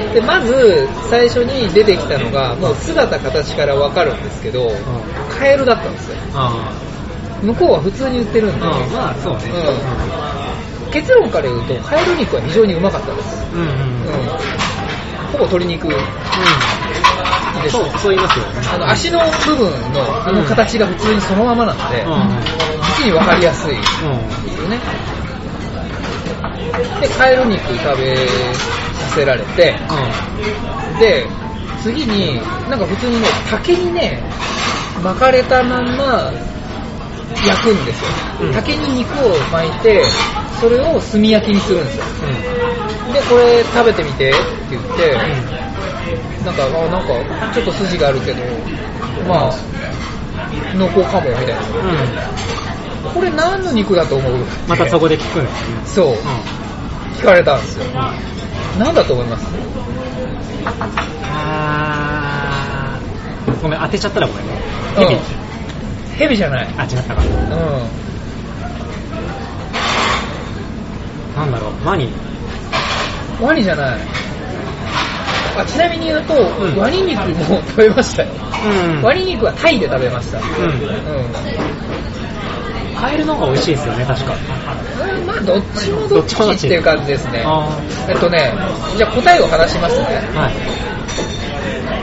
[0.09, 0.15] す。
[0.15, 4.71] で、まず最初に出てきたのが、もう姿形からわかるんですけど、
[5.39, 6.17] カエルだったんですよ。
[6.35, 6.73] あ
[7.43, 8.69] 向こうは普通に売ってるんで、あ。
[8.69, 9.41] うん、まあそうね。
[10.93, 13.47] 結論から言うと、カエル肉は非常にうまかったです。
[13.55, 13.61] うん。
[13.61, 13.67] うん。
[13.67, 13.73] うん。
[13.73, 13.81] うん。
[15.33, 17.71] ほぼ鶏肉です。
[17.71, 18.53] そう、そう言いますよね。
[18.75, 22.11] あの足の部分のあの形が普通にそのままなんで、うん。
[22.99, 23.83] 実に分かりやすいでうん。
[23.83, 24.79] すよね。
[27.01, 29.75] で、カエル肉食べさせられて、
[30.99, 31.27] で、
[31.83, 34.23] 次に、なんか普通にね、竹にね、
[35.03, 36.33] 巻かれたまんま
[37.47, 38.11] 焼くんですよ。
[38.43, 40.03] うん竹に肉を巻いて、
[40.61, 42.05] それを炭焼きにするんですよ。
[43.09, 43.13] うん。
[43.13, 44.39] で、これ食べてみてって
[44.71, 45.19] 言って、
[46.45, 47.07] なんか、あなんか、
[47.53, 48.43] ちょっと筋があるけど、
[49.27, 49.55] まあ、
[50.75, 51.55] 濃厚かも、みたいな。
[53.05, 53.11] うん。
[53.13, 54.33] これ何の肉だと思う？
[54.69, 55.77] またそこで聞くんですね。
[55.87, 56.17] そう、
[57.19, 57.85] 聞かれたんですよ。
[58.79, 59.47] 何だと思います？
[61.23, 63.63] あー。
[63.63, 64.53] ごめん、当てちゃったらごめんね。
[64.99, 65.21] うんヘビ？
[66.19, 66.69] ヘビじゃない。
[66.77, 67.23] あ、違ったか。
[67.23, 67.29] うん。
[71.37, 72.11] なんだろう、ワニ？
[73.41, 73.99] ワニじゃない。
[75.57, 78.29] あちなみに言うと、んワニ肉も食べましたよ。
[78.65, 80.39] うんワニ肉はタイで食べました。
[80.39, 80.45] うん。
[80.45, 80.81] うん。
[83.01, 84.35] カエルの方が美味しいですよね、確か。
[85.27, 87.43] まあ、どっちもどっちどっていう感じですね。
[87.47, 87.67] あ
[88.09, 88.53] えっとね、
[88.97, 90.05] じゃあ答えを話しますね。
[90.35, 90.39] ー。
[90.39, 90.55] はい。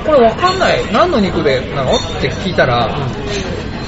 [0.06, 0.92] これわかんない。
[0.92, 1.96] 何の肉でなの？
[1.96, 2.90] って聞いたら、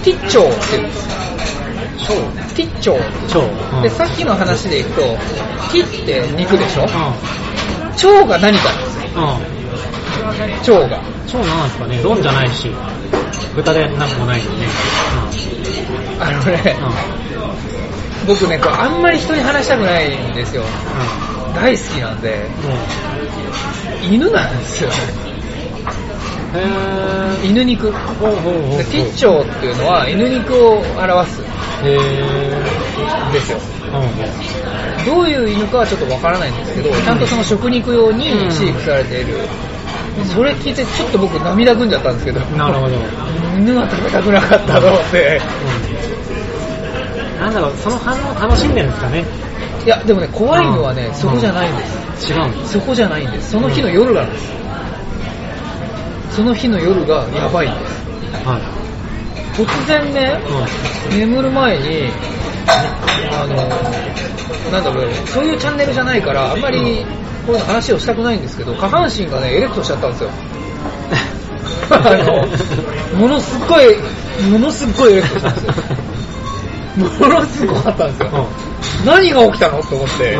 [0.03, 2.55] ティッチョウって言うんです。
[2.55, 2.99] ティッチョウ。
[3.27, 3.41] 超。
[3.41, 6.83] うんで、さっきの話でいくと、ティって肉でしょ？
[6.83, 9.21] う腸が何かですよ。
[9.21, 9.23] ん。
[9.23, 10.85] うん。
[10.85, 11.01] 腸が。
[11.27, 12.69] 超なんですかね、ロンじゃないし、
[13.55, 14.67] 豚でなんもないよね。
[16.19, 16.77] あのね、
[18.23, 18.27] うん。
[18.27, 20.63] 僕ね、あんまり人に話したくないんですよ。
[20.63, 22.49] う大好きなんで。
[24.09, 24.89] 犬なんですよ。
[27.43, 27.91] 犬肉。
[27.91, 31.41] ほうほうほうほうでティッチョウっていうのは犬肉を表す
[31.83, 31.95] へ
[33.29, 33.59] んですよ。
[33.93, 35.05] うん。
[35.05, 39.39] どういう犬かはちょっとわからないんですけど、ちゃんとその食肉用に飼育されている。
[40.25, 42.95] それ聞いてちょっと僕涙ぐんじゃったんですけど、なるほど。
[43.57, 45.41] 犬は食べたくなかったと思って。
[47.35, 47.39] うん。
[47.41, 49.25] なんだろう、その反応楽しんでるんですかね。
[49.85, 51.85] いや、でもね、怖いのはね、うんそこじゃないんで
[52.17, 52.31] す。
[52.33, 52.73] 違うんです。
[52.73, 53.51] そこじゃないんです。
[53.51, 54.51] その日の夜なんです。
[56.31, 58.05] その日の夜がやばいんです。
[58.47, 58.61] はい。
[59.55, 60.39] 突然ね、
[61.11, 62.11] 眠る前に、
[63.31, 63.55] あの、
[64.71, 67.05] なんだろう、そういうチャンネルじゃないから、あんまり
[67.49, 70.29] こういうの話をしたくないんですけど、下半身がね、エレクトしちゃったんですよ。
[71.89, 71.97] あ
[73.13, 75.73] の、ものすっごい、ものすっごいエレクトしたんですよ。
[77.19, 78.47] ものすごかったんですよ。
[79.03, 80.37] 何が起きたのと思って、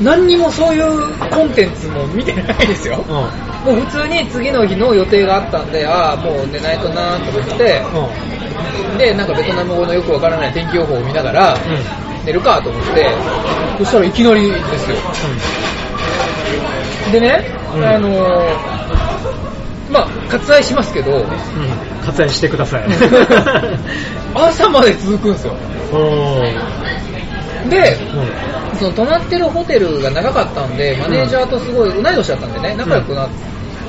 [0.00, 3.04] 何にもそういうコンテンツも見てないですよ。
[3.08, 3.14] うん。
[3.14, 3.76] うん。
[3.76, 7.82] もう普通に次の日の予定があったんで、ああ、もう寝ないとなーと思って、
[8.98, 11.56] で、なんかベトナム語のよくわからない天気予報を見ながら、
[12.24, 13.14] 寝るかと思って、
[13.78, 14.96] そしたらいきなりですよ。
[17.12, 17.44] でね、
[17.74, 21.26] うんあのー、まあ、割愛しますけど、うん。
[22.04, 22.84] 割愛してください。
[24.34, 25.54] 朝まで続くんですよ。
[27.68, 27.98] で、
[28.72, 28.78] うん。
[28.78, 33.28] その泊まってるホテルが長かったんで、マネージャーとすごい同い年だったんでね、仲良くなっ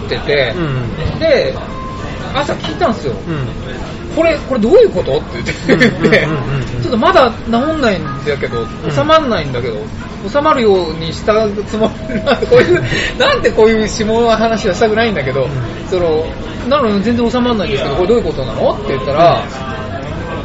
[0.08, 1.20] てて、うん。
[1.20, 1.54] で、
[2.34, 3.14] 朝聞いたんですよ。
[3.14, 3.48] うん。
[4.16, 5.18] これ、これどういうこと？
[5.20, 6.28] って言って、
[6.82, 9.78] ちょっとまだ治んないんだけど、ん収まんないんだけど、
[10.28, 11.34] 収まるようにした
[11.70, 12.84] つもりなんで、 こういう、
[13.20, 15.48] なんでこういう下の話はしたくないんだけど、
[15.90, 16.26] その、
[16.68, 18.72] なのに全然収まんないんですけど、これどういうことなの？
[18.74, 19.44] って言ったら、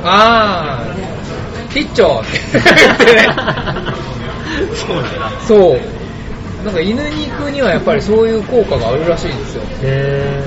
[0.04, 3.28] あー、ヒッチョーって言ってね。
[4.76, 5.04] そう。
[5.48, 5.80] そう。
[6.64, 9.62] なんか犬肉にはやっぱりそういう効果があるらしいんですよ。
[9.82, 10.44] へ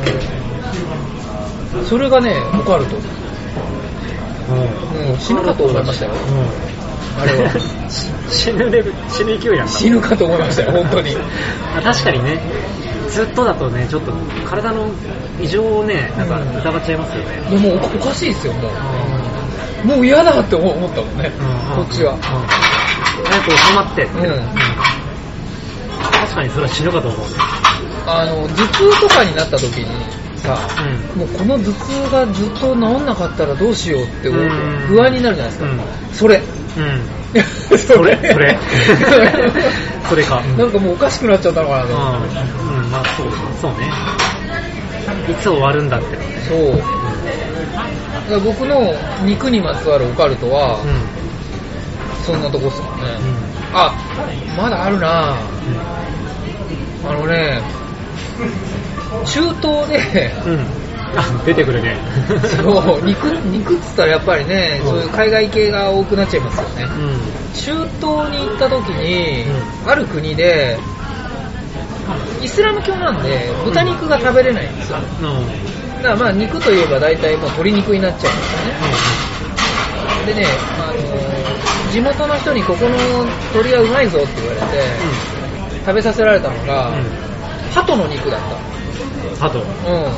[1.83, 2.95] それがね、オカルト。
[4.47, 6.11] うん、死ぬかと思いましたよ。
[6.11, 6.15] う
[7.19, 7.21] ん。
[7.21, 7.51] あれは。
[8.29, 9.73] 死ぬレベル、死ぬ勢いやんか。
[9.73, 11.15] 死ぬかと思いましたよ、本当に。
[11.15, 11.21] ま
[11.77, 12.41] あ確かにね、
[13.09, 14.11] ずっとだとね、ちょっと
[14.45, 14.87] 体の
[15.41, 17.41] 異常をね、なんか疑っちゃいますよね。
[17.49, 18.69] でもおかしいですよ、も
[19.83, 19.87] う。
[19.87, 22.19] もう嫌だって思ったもんね、うんこっちはうん。
[22.19, 24.27] 早く収まってって。
[24.27, 24.43] うん
[26.11, 27.19] 確かにそれは死ぬかと思う。
[28.07, 29.85] あの、頭痛とかになった時に
[30.37, 30.57] さ、
[31.15, 34.49] うもうこの頭痛がずっと治んなかったらどうしようって思ううん
[34.87, 35.65] 不安になるじゃないですか。
[35.65, 35.79] うん
[36.13, 36.37] それ。
[36.37, 36.41] ん。
[36.41, 37.15] うん。
[37.43, 38.15] そそれ？
[38.15, 38.57] それ？
[40.09, 42.39] それかうんなんかもうおかしくなっちゃったのかなと思って。
[42.39, 43.27] うん、うん、まあそう、
[43.61, 43.91] そうね。
[45.29, 46.17] いつ終わるんだって。
[46.47, 46.81] そう。
[48.29, 52.23] だ僕の肉にまつわるオカルトは、うん。
[52.25, 53.03] そんなとこっすもんね。
[53.73, 53.77] うん。
[53.77, 53.93] あ、
[54.57, 55.37] まだあるなあ
[59.35, 60.51] 中東で、うん。
[60.53, 60.59] うん。
[61.17, 61.97] あ、出てくるね。
[62.63, 66.85] そう、肉、肉っつったらやっぱりね、うんそういう海外系が多くなっちゃいますよね。
[66.85, 67.53] うん。
[67.53, 70.77] 中東に行った時に、うある国で、
[72.41, 74.99] イスラム教なんで、豚肉が食べれないんですよ。
[74.99, 76.01] うん。
[76.01, 78.59] だからまあ肉といえば大体もう鶏肉になっちゃうんですよ
[80.31, 80.33] ね。
[80.33, 80.47] でね、
[80.79, 81.35] あのー
[81.91, 82.97] 地元の人にここの
[83.53, 84.65] 鶏はうまいぞって言われて、
[85.85, 86.91] 食べさせられたのが、
[87.73, 88.74] 鳩の肉だった。
[89.85, 90.03] うん。
[90.03, 90.09] うん。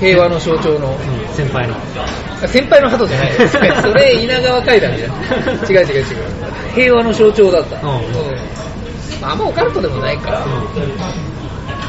[0.00, 0.88] 平和の象徴の。
[0.88, 1.34] うん。
[1.34, 1.74] 先輩の。
[2.46, 3.32] 先輩の鳩じゃない。
[3.82, 5.10] それ稲川階段じゃん。
[5.70, 6.04] 違う違う違う。
[6.74, 7.76] 平和の象徴だった。
[7.76, 7.82] うん
[9.20, 10.40] まああんまオカルトでもないから。
[10.40, 10.48] う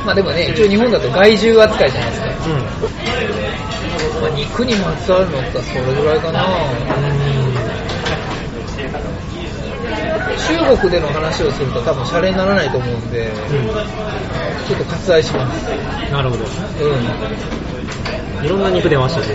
[0.05, 2.27] まあでもね、一応日本だと害獣扱いじゃないですか。
[2.27, 2.31] ん。
[4.21, 6.45] まあ肉にまつわるのってそれぐらいかな。
[10.37, 13.31] 中国での話をすると多分シャレにならないと思うんで、う
[14.67, 15.69] ちょっと割愛します。
[16.09, 16.11] ん。
[16.11, 16.43] なるほど。
[16.43, 16.47] う
[18.41, 18.45] ん。
[18.45, 19.27] いろんな肉出ましたね。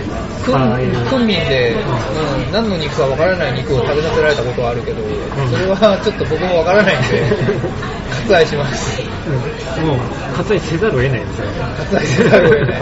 [0.43, 0.51] ク
[1.17, 1.77] ンで、う
[2.45, 5.01] うん、何の肉かわからない肉を食べさせられたことはあるけど、
[5.49, 7.23] それはちょっと僕もわからないんで、
[8.27, 9.01] 割愛します。
[9.01, 9.97] うんもう、
[10.37, 11.45] 割愛せざるを得ないですよ。
[11.93, 12.81] 割愛せざるを得ない。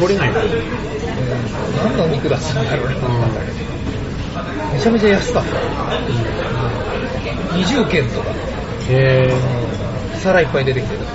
[0.00, 0.58] 取れないですよ。
[1.82, 2.94] うん、何の肉だったんだろうな。
[2.94, 2.98] う
[4.72, 5.56] めちゃめちゃ安かった。
[7.56, 8.26] 20件とか、
[8.88, 9.32] へ
[10.26, 11.04] 皿いっぱい出てきてた。
[11.04, 11.06] ぇ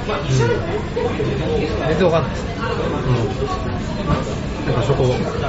[1.88, 2.46] 全然わかんないです。
[3.08, 3.16] うん。
[3.16, 4.66] うん。
[4.66, 5.04] なんかそこ、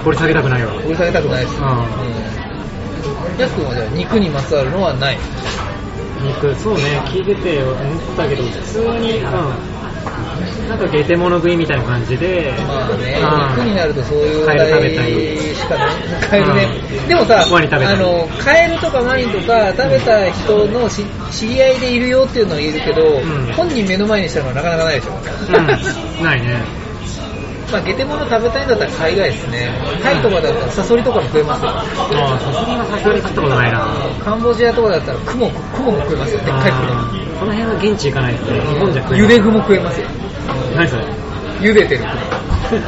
[0.05, 0.73] 掘り下げたくないわ。
[0.83, 1.61] 掘り下げたくないです。
[1.61, 3.39] うんうん。
[3.39, 5.19] やすくんはじゃあ肉にまつわるのはない。
[6.23, 7.77] 肉、そうね、聞いてて思っ
[8.17, 9.82] たけど、普通に、うん。
[10.69, 15.95] なんかゲテモノ食いみたいな感じで、まあね、うん肉になるとそういう話カエル食べ題たりしかない。
[16.31, 16.69] カエルね。
[16.87, 25.13] うんでもさ、あの、カエルとかワニとか食べた人のし知り合いでいるよっていうのは言えるけど、ん本人目の前にしたのはなかなかないでしょ。
[25.13, 26.25] うん。
[26.25, 26.83] ないね。
[27.73, 29.73] まあ、ゲテモノ食べたいんだったら海外ですね。
[30.03, 31.71] タイとかだったらサソリとかも食えますよ。
[31.71, 33.97] ああ、さすがにさすがに食ったことないな。
[34.23, 36.41] カンボジアとかだったらクモ、クモも食えますよ。
[36.41, 37.23] でっかいクモ。
[37.41, 40.07] この辺は現地行かないと、日本じゃ食えないゆで具も食えますよ。
[40.75, 41.05] 何それ？
[41.61, 42.05] 茹でてる。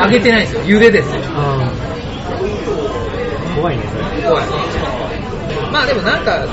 [0.01, 0.62] 揚げてないですよ。
[0.62, 1.22] 茹でですよ。
[3.57, 4.28] 怖いね、それ。
[4.28, 4.45] 怖い。
[5.72, 6.49] まあでもなんか、あの、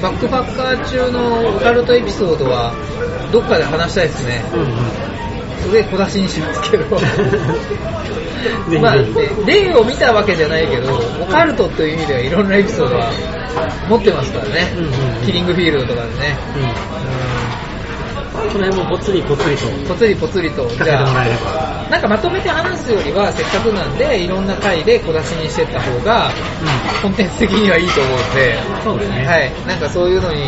[0.00, 2.72] バックパッカー中のオカルトエピソードは、
[3.32, 4.44] どっかで話したいですね。
[4.52, 4.68] うんうん。
[5.62, 6.84] すげえ小出しにしますけど。
[8.80, 8.96] まあ、
[9.46, 13.10] 例を見たわけじゃないけど、オカルトという意味ではいろんなエピソードは
[13.88, 14.72] 持ってますからね。
[14.76, 16.36] うんうんうんキリングフィールドとかでね。
[16.54, 17.33] うん。
[18.50, 21.86] その辺もぽつりぽつりとぽつりぽつりと、聞かせてもらえれば。
[21.90, 26.30] なんかまとめて話すよりは、せっかくなんで、いろんな回で小出しにしてった方が、
[27.02, 29.26] コンテンツ的にはいいと思うんで、そうですね。
[29.26, 30.42] はい、なんかそういうのに、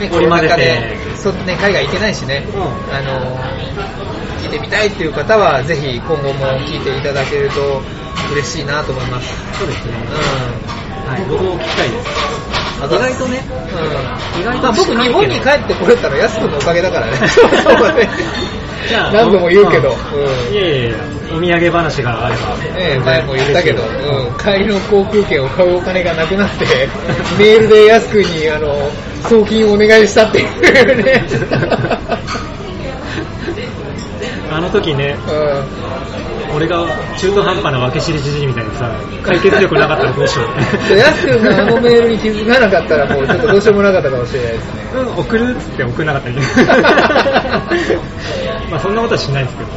[0.00, 2.62] ね、コロナ禍で、そうね、海外行けないしね、うん
[2.94, 3.38] あの、
[4.42, 7.82] 聞いてみたいっていう方は、ぜひ今後も聞いていただけると
[8.32, 9.58] 嬉しいなと思います。
[9.58, 9.92] そうですね。
[11.06, 12.47] うはい、僕も聞きたいです。
[12.86, 12.94] ん。
[12.94, 13.42] 意外とね、
[14.36, 14.40] うん。
[14.40, 17.12] 意外とまあ僕日本に帰ってこれたら安くのおかげだからね。
[18.88, 19.90] じゃあ何度も言うけど。
[19.90, 19.96] んう
[20.50, 20.96] んいやいやいや、
[21.36, 22.56] お土産話があれば。
[22.76, 26.64] ええ、前も言ったけど、うん、帰りの航空券を買うお金がなくなって、
[27.38, 28.90] メールで安くに、あの、
[29.28, 31.26] 送金をお願いしたっていうね。
[34.50, 36.37] あの時ね、うん。
[36.58, 36.84] 俺が
[37.16, 38.90] 中途半端な分け知りじじいみたいにさ、
[39.22, 40.88] 解決力なかったらどうしよう。
[40.88, 44.82] で、やすくんがあのメールに気づかなかったら、もうちょっとどうしようもなかったかもしれないですね。
[44.96, 46.42] うん、送るっつって送んなかったりね
[48.72, 49.70] まあそんなことはしないですけど。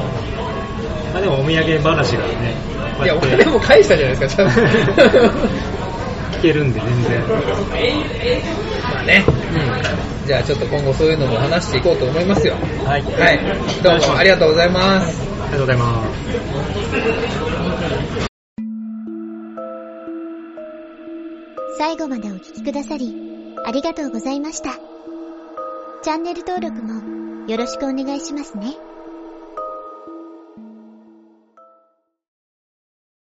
[1.14, 2.56] まあでもお土産話がね、
[2.98, 4.62] こういや、やって俺でも返したじゃないですか、ちゃんと。
[6.38, 7.22] 聞けるんで、全然。
[8.92, 9.24] まあね。
[9.28, 10.28] うん。
[10.28, 12.56] じゃあちょっと今後そういうのも話していこうと思いますよ。
[12.86, 13.04] はい。
[13.04, 13.40] はい。
[13.84, 15.41] どうもありがとうございます。
[15.52, 16.32] ありがとうございます。
[21.78, 23.14] 最後までお聞きくださり、
[23.66, 24.78] ありがとうございました。
[26.04, 28.91] チャンネル登録もよろしくお願いしますね。